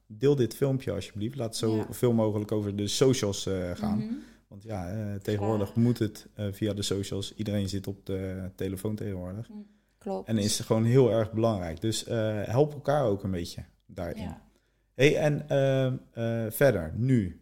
Deel 0.08 0.36
dit 0.36 0.56
filmpje 0.56 0.92
alsjeblieft. 0.92 1.36
Laat 1.36 1.56
zo 1.56 1.76
Ja. 1.76 1.86
veel 1.90 2.14
mogelijk 2.14 2.52
over 2.52 2.76
de 2.76 2.88
socials 2.88 3.46
eh, 3.46 3.72
gaan. 3.74 3.98
Mhm. 3.98 4.14
Want 4.48 4.64
ja, 4.64 4.92
eh, 4.92 5.16
tegenwoordig 5.16 5.76
moet 5.76 6.00
het 6.00 6.28
eh, 6.34 6.48
via 6.52 6.74
de 6.74 6.82
socials. 6.82 7.34
Iedereen 7.36 7.70
zit 7.70 7.88
op 7.88 8.06
de 8.06 8.50
telefoon 8.56 8.96
tegenwoordig. 8.96 9.50
Klopt. 9.98 10.28
En 10.28 10.38
is 10.38 10.60
gewoon 10.60 10.84
heel 10.84 11.12
erg 11.12 11.32
belangrijk. 11.32 11.82
Dus 11.82 12.06
help 12.46 12.74
elkaar 12.74 13.06
ook 13.06 13.24
een 13.24 13.32
beetje 13.32 13.64
daarin. 13.86 14.22
ja. 14.22 14.44
Hey, 14.94 15.16
en 15.18 15.50
ehm, 15.50 15.96
eh, 16.12 16.52
verder, 16.52 16.94
nu. 16.96 17.40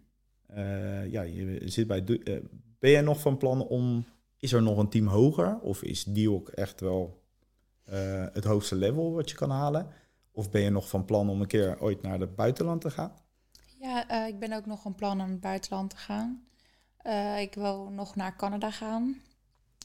Ja, 1.09 1.21
je 1.21 1.61
zit 1.65 1.87
bij. 1.87 2.03
de- 2.03 2.41
ben 2.79 2.91
jij 2.91 3.01
nog 3.01 3.19
van 3.19 3.37
plan 3.37 3.67
om. 3.67 4.05
Is 4.37 4.53
er 4.53 4.61
nog 4.61 4.77
een 4.77 4.89
team 4.89 5.07
hoger? 5.07 5.59
Of 5.59 5.83
is 5.83 6.03
die 6.03 6.31
ook 6.31 6.49
echt 6.49 6.79
wel 6.81 7.21
het 8.33 8.43
hoogste 8.43 8.75
level 8.75 9.11
wat 9.13 9.29
je 9.29 9.35
kan 9.35 9.49
halen? 9.49 9.87
Of 10.35 10.49
ben 10.51 10.61
je 10.61 10.69
nog 10.69 10.89
van 10.89 11.05
plan 11.05 11.29
om 11.29 11.41
een 11.41 11.47
keer 11.47 11.81
ooit 11.81 12.01
naar 12.01 12.19
het 12.19 12.35
buitenland 12.35 12.81
te 12.81 12.91
gaan? 12.91 13.13
Ja, 13.79 14.07
eh, 14.07 14.27
ik 14.27 14.39
ben 14.39 14.53
ook 14.53 14.65
nog 14.65 14.81
van 14.81 14.95
plan 14.95 15.21
om 15.21 15.29
het 15.29 15.39
buitenland 15.39 15.89
te 15.89 15.97
gaan. 15.97 16.47
Eh, 16.97 17.41
ik 17.41 17.53
wil 17.53 17.89
nog 17.89 18.15
naar 18.15 18.35
Canada 18.35 18.71
gaan. 18.71 19.21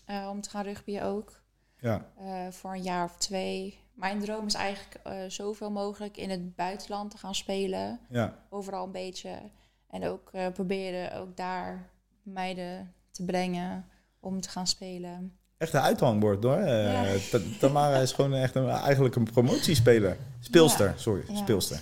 eh, 0.05 0.29
om 0.31 0.41
te 0.41 0.51
gaan 0.51 0.65
rugbyen 0.65 1.03
ook. 1.03 1.41
Ja, 1.81 2.11
voor 2.51 2.73
een 2.73 2.83
jaar 2.83 3.05
of 3.05 3.17
twee. 3.17 3.81
Mijn 3.93 4.21
droom 4.21 4.47
is 4.47 4.55
eigenlijk 4.55 5.01
zoveel 5.33 5.71
mogelijk 5.71 6.17
in 6.17 6.31
het 6.31 6.57
buitenland 6.57 7.11
te 7.11 7.19
gaan 7.19 7.35
spelen. 7.35 8.01
ja, 8.09 8.39
Overal 8.49 8.85
een 8.85 8.93
beetje. 8.93 9.41
En 9.87 10.05
ook 10.05 10.31
proberen 10.53 11.15
ook 11.15 11.37
daar 11.37 11.91
meiden 12.23 12.95
te 13.11 13.25
brengen 13.25 13.89
om 14.21 14.41
te 14.41 14.49
gaan 14.49 14.67
spelen. 14.67 15.38
Echt 15.59 15.73
een 15.73 15.81
uithangbord 15.81 16.43
hoor. 16.45 16.57
Eh, 16.57 16.93
Ja. 17.13 17.21
Ta- 17.31 17.39
Tamara 17.61 17.97
is 17.99 18.13
gewoon 18.13 18.35
echt 18.35 18.55
een, 18.55 18.69
eigenlijk 18.69 19.15
een 19.17 19.25
promotiespeler. 19.25 20.17
Speelster, 20.41 20.87
Ja. 20.87 20.97
sorry, 20.97 21.23
Ja. 21.29 21.37
speelster. 21.37 21.81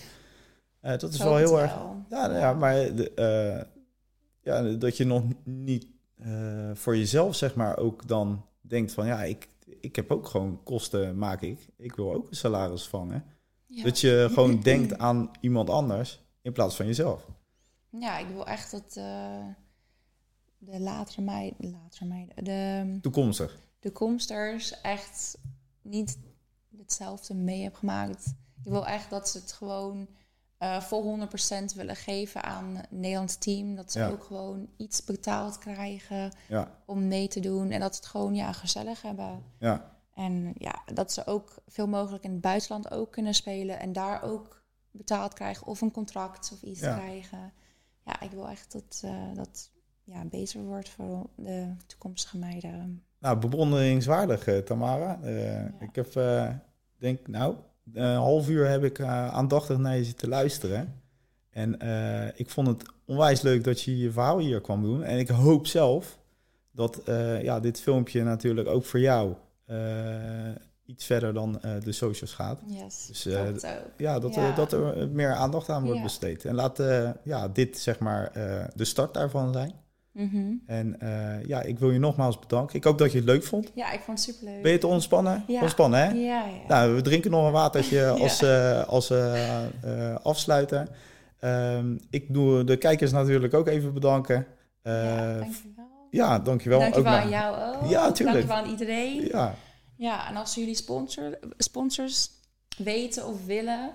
Eh, 0.81 0.99
dat 0.99 1.13
is 1.13 1.19
Zo 1.19 1.25
wel 1.25 1.37
heel 1.37 1.61
erg. 1.61 1.73
Ja, 2.11 2.27
nou 2.27 2.35
ja 2.39 2.53
maar 2.55 2.75
de, 2.75 3.11
eh, 3.15 3.65
ja, 4.43 4.63
dat 4.63 4.97
je 4.97 5.05
nog 5.05 5.23
niet 5.45 5.87
voor 6.75 6.97
jezelf, 6.97 7.35
zeg 7.37 7.55
maar, 7.55 7.77
ook 7.79 8.09
dan 8.09 8.45
denkt 8.61 8.93
van 8.93 9.07
ja, 9.07 9.23
ik, 9.23 9.49
ik 9.81 9.97
heb 9.97 10.11
ook 10.11 10.27
gewoon 10.27 10.61
kosten, 10.63 11.19
maak 11.19 11.43
ik. 11.43 11.69
Ik 11.77 11.95
wil 11.97 12.13
ook 12.15 12.29
een 12.31 12.37
salaris 12.37 12.87
vangen. 12.89 13.25
Ja. 13.67 13.85
Dat 13.85 14.01
je 14.01 14.29
gewoon 14.33 14.61
denkt 14.73 14.99
aan 14.99 15.31
iemand 15.41 15.71
anders 15.71 16.25
in 16.43 16.53
plaats 16.53 16.77
van 16.77 16.87
jezelf. 16.87 17.27
ja, 17.91 18.19
ik 18.19 18.27
wil 18.33 18.47
echt 18.47 18.71
dat 18.71 18.93
de 20.59 20.81
latere 20.81 21.23
meiden, 21.23 21.71
latere 21.71 22.05
meiden, 22.05 22.45
de, 22.45 22.99
Toekomstig. 23.01 23.59
De 23.87 23.93
komsters 23.93 24.81
echt 24.81 25.39
niet 25.83 26.19
hetzelfde 26.77 27.35
mee 27.35 27.63
heb 27.63 27.75
gemaakt. 27.75 28.27
Ik 28.65 28.71
wil 28.71 28.87
echt 28.87 29.11
dat 29.11 29.29
ze 29.29 29.39
het 29.39 29.53
gewoon 29.53 30.09
eh 30.59 30.81
vol 30.81 31.03
100% 31.03 31.75
willen 31.75 31.97
geven 31.97 32.43
aan 32.43 32.77
het 32.77 32.91
Nederlands 32.91 33.37
team. 33.37 33.75
Dat 33.75 33.93
ze 33.93 33.99
Ja. 33.99 34.09
ook 34.09 34.25
gewoon 34.25 34.69
iets 34.77 35.05
betaald 35.05 35.59
krijgen 35.59 36.33
Ja, 36.49 36.83
om 36.87 37.09
mee 37.09 37.29
te 37.29 37.41
doen. 37.41 37.71
En 37.71 37.81
dat 37.81 37.95
ze 37.95 38.01
het 38.01 38.11
gewoon 38.11 38.35
ja, 38.35 38.53
gezellig 38.53 39.03
hebben. 39.03 39.43
ja, 39.59 39.97
En 40.15 40.53
ja, 40.59 40.83
dat 40.95 41.13
ze 41.13 41.27
ook 41.27 41.55
veel 41.67 41.87
mogelijk 41.89 42.25
in 42.25 42.33
het 42.33 42.41
buitenland 42.41 42.91
ook 42.91 43.13
kunnen 43.13 43.35
spelen. 43.35 43.79
En 43.81 43.93
daar 43.93 44.23
ook 44.23 44.63
betaald 44.91 45.33
krijgen 45.33 45.67
of 45.67 45.81
een 45.81 45.91
contract 45.91 46.51
of 46.53 46.63
iets 46.63 46.81
krijgen. 46.81 47.53
Ja, 48.05 48.21
ik 48.21 48.31
wil 48.31 48.49
echt 48.49 48.73
dat 48.73 49.01
dat 49.01 49.37
dat 49.37 49.71
ja, 50.05 50.25
beter 50.25 50.63
wordt 50.65 50.89
voor 50.89 51.31
de 51.37 51.77
toekomstige 51.87 52.39
meiden. 52.39 53.06
Nou, 53.21 53.39
bewonderingswaardig, 53.39 54.47
eh, 54.47 54.59
Tamara. 54.59 55.19
Eh, 55.23 55.65
Ik 55.65 55.95
heb, 55.95 56.17
eh, 56.17 56.49
denk, 56.99 57.27
nou, 57.29 57.55
een 57.93 58.15
half 58.15 58.49
uur 58.49 58.69
heb 58.69 58.85
ik 58.85 59.01
aandachtig 59.01 59.79
naar 59.79 59.97
je 59.97 60.05
zitten 60.05 60.29
luisteren. 60.29 61.01
En 61.51 61.79
ik 62.37 62.51
vond 62.51 62.67
het 62.67 62.83
onwijs 63.05 63.41
leuk 63.41 63.65
dat 63.65 63.81
je 63.81 63.99
je 63.99 64.11
verhaal 64.13 64.39
hier 64.39 64.61
kwam 64.61 64.83
doen. 64.83 65.03
En 65.05 65.19
ik 65.19 65.29
hoop 65.29 65.67
zelf 65.67 66.19
dat 66.73 67.01
ja, 67.43 67.61
dit 67.61 67.81
filmpje 67.81 68.23
natuurlijk 68.23 68.69
ook 68.69 68.85
voor 68.85 69.01
jou 69.01 69.35
iets 70.87 71.05
verder 71.05 71.35
dan 71.35 71.61
de 71.85 71.93
socials 71.93 72.33
gaat. 72.33 72.61
Yes, 72.67 73.07
Dus, 73.07 73.23
dat. 73.23 73.67
Ja, 73.97 74.19
dat, 74.19 74.35
Ja. 74.35 74.49
Er, 74.49 74.55
dat 74.55 74.73
er 74.73 75.09
meer 75.09 75.33
aandacht 75.33 75.69
aan 75.69 75.83
wordt 75.83 75.97
Ja. 75.99 76.03
besteed. 76.05 76.45
En 76.45 76.55
laat 76.55 76.83
ja, 77.23 77.49
dit 77.49 77.79
zeg 77.79 77.99
maar 77.99 78.33
de 78.75 78.85
start 78.85 79.15
daarvan 79.15 79.53
zijn. 79.53 79.73
Mhm. 80.17 80.53
En 80.67 81.01
eh, 81.01 81.45
ja, 81.47 81.63
ik 81.63 81.79
wil 81.79 81.91
je 81.91 81.99
nogmaals 81.99 82.39
bedanken. 82.39 82.77
Ik 82.77 82.85
hoop 82.85 82.99
dat 82.99 83.13
je 83.13 83.17
het 83.19 83.27
leuk 83.27 83.45
vond. 83.45 83.71
Ja, 83.75 83.93
ik 83.93 84.01
vond 84.01 84.19
het 84.25 84.35
superleuk. 84.35 84.63
Ben 84.63 84.73
je 84.73 84.79
te 84.79 84.87
ontspannen? 84.87 85.45
Ja. 85.47 85.61
Ontspannen, 85.61 86.01
hè? 86.01 86.07
Ja, 86.13 86.45
ja. 86.45 86.67
Nou, 86.69 86.95
we 86.95 87.03
drinken 87.03 87.31
nog 87.31 87.47
een 87.47 87.53
watertje 87.53 88.09
als, 88.23 88.43
eh, 88.43 88.85
als 88.85 89.11
eh, 89.11 89.65
eh, 89.65 90.17
afsluiter. 90.23 90.89
Ehm, 91.41 91.97
ik 92.11 92.35
doe 92.35 92.65
de 92.65 92.77
kijkers 92.77 93.13
natuurlijk 93.13 93.55
ook 93.55 93.67
even 93.67 93.93
bedanken. 93.95 94.47
Ja, 94.83 95.39
dankjewel. 95.39 96.09
ja, 96.11 96.39
dankjewel. 96.39 96.79
Dankjewel 96.81 97.13
ook 97.13 97.19
aan 97.21 97.31
naar- 97.31 97.41
jou 97.53 97.77
ook. 97.85 97.91
Ja, 97.91 98.13
tuurlijk. 98.13 98.39
Dankjewel 98.39 98.57
aan 98.65 98.71
iedereen. 98.71 99.25
Ja, 99.29 99.55
Ja, 99.97 100.29
en 100.29 100.37
als 100.37 100.55
jullie 100.55 100.75
sponsor, 100.75 101.39
sponsors 101.59 102.31
weten 102.77 103.27
of 103.27 103.47
willen, 103.47 103.91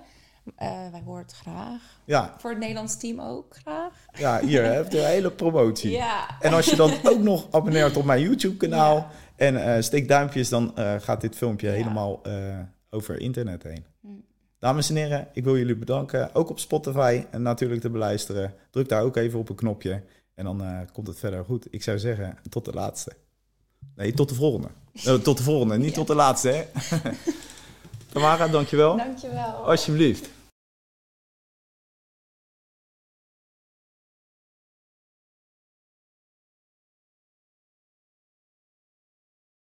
eh, 0.56 0.70
wij 0.92 1.02
horen 1.06 1.22
het 1.22 1.32
graag. 1.32 1.82
ja, 2.06 2.36
Voor 2.38 2.50
het 2.50 2.60
Nederlands 2.60 2.98
team 2.98 3.20
ook 3.22 3.56
graag. 3.62 3.94
ja, 4.14 4.40
hier 4.42 4.64
heb 4.74 4.92
je 4.92 5.00
een 5.00 5.06
hele 5.06 5.32
promotie. 5.32 5.92
Ja. 5.92 6.28
En 6.40 6.54
als 6.54 6.66
je 6.66 6.76
dan 6.76 6.92
ook 7.12 7.20
nog 7.20 7.48
abonneert 7.52 7.98
op 7.98 8.06
mijn 8.06 8.22
YouTube-kanaal 8.22 9.08
en 9.36 9.64
eh, 9.76 9.82
steek 9.82 10.08
duimpjes, 10.08 10.50
dan 10.50 10.76
eh, 10.78 10.96
gaat 11.00 11.22
dit 11.22 11.36
filmpje 11.36 11.68
Ja. 11.68 11.74
helemaal 11.74 12.22
over 12.90 13.20
internet 13.20 13.64
heen. 13.64 13.86
Hm. 14.02 14.08
Dames 14.60 14.90
en 14.90 14.96
heren, 14.96 15.28
ik 15.34 15.44
wil 15.44 15.58
jullie 15.58 15.76
bedanken. 15.78 16.36
Ook 16.36 16.50
op 16.50 16.60
Spotify 16.60 17.26
en 17.32 17.42
natuurlijk 17.42 17.82
te 17.82 17.90
beluisteren. 17.90 18.54
Druk 18.70 18.90
daar 18.90 19.02
ook 19.04 19.16
even 19.16 19.40
op 19.40 19.50
een 19.50 19.56
knopje 19.56 20.04
en 20.36 20.44
dan 20.46 20.88
komt 20.94 21.08
het 21.08 21.20
verder 21.20 21.46
goed. 21.46 21.68
Ik 21.70 21.84
zou 21.84 22.00
zeggen, 22.00 22.38
tot 22.50 22.66
de 22.66 22.72
laatste. 22.74 23.12
Nee, 23.96 24.14
tot 24.14 24.30
de 24.30 24.36
volgende. 24.36 24.68
Tot 25.24 25.38
de 25.38 25.44
volgende, 25.44 25.78
niet 25.78 25.94
tot 25.94 26.08
de 26.08 26.16
laatste, 26.16 26.50
hè? 26.50 26.64
Tamara, 28.14 28.48
dankjewel. 28.48 28.98
Dankjewel. 28.98 29.54
Alsjeblieft. 29.66 30.30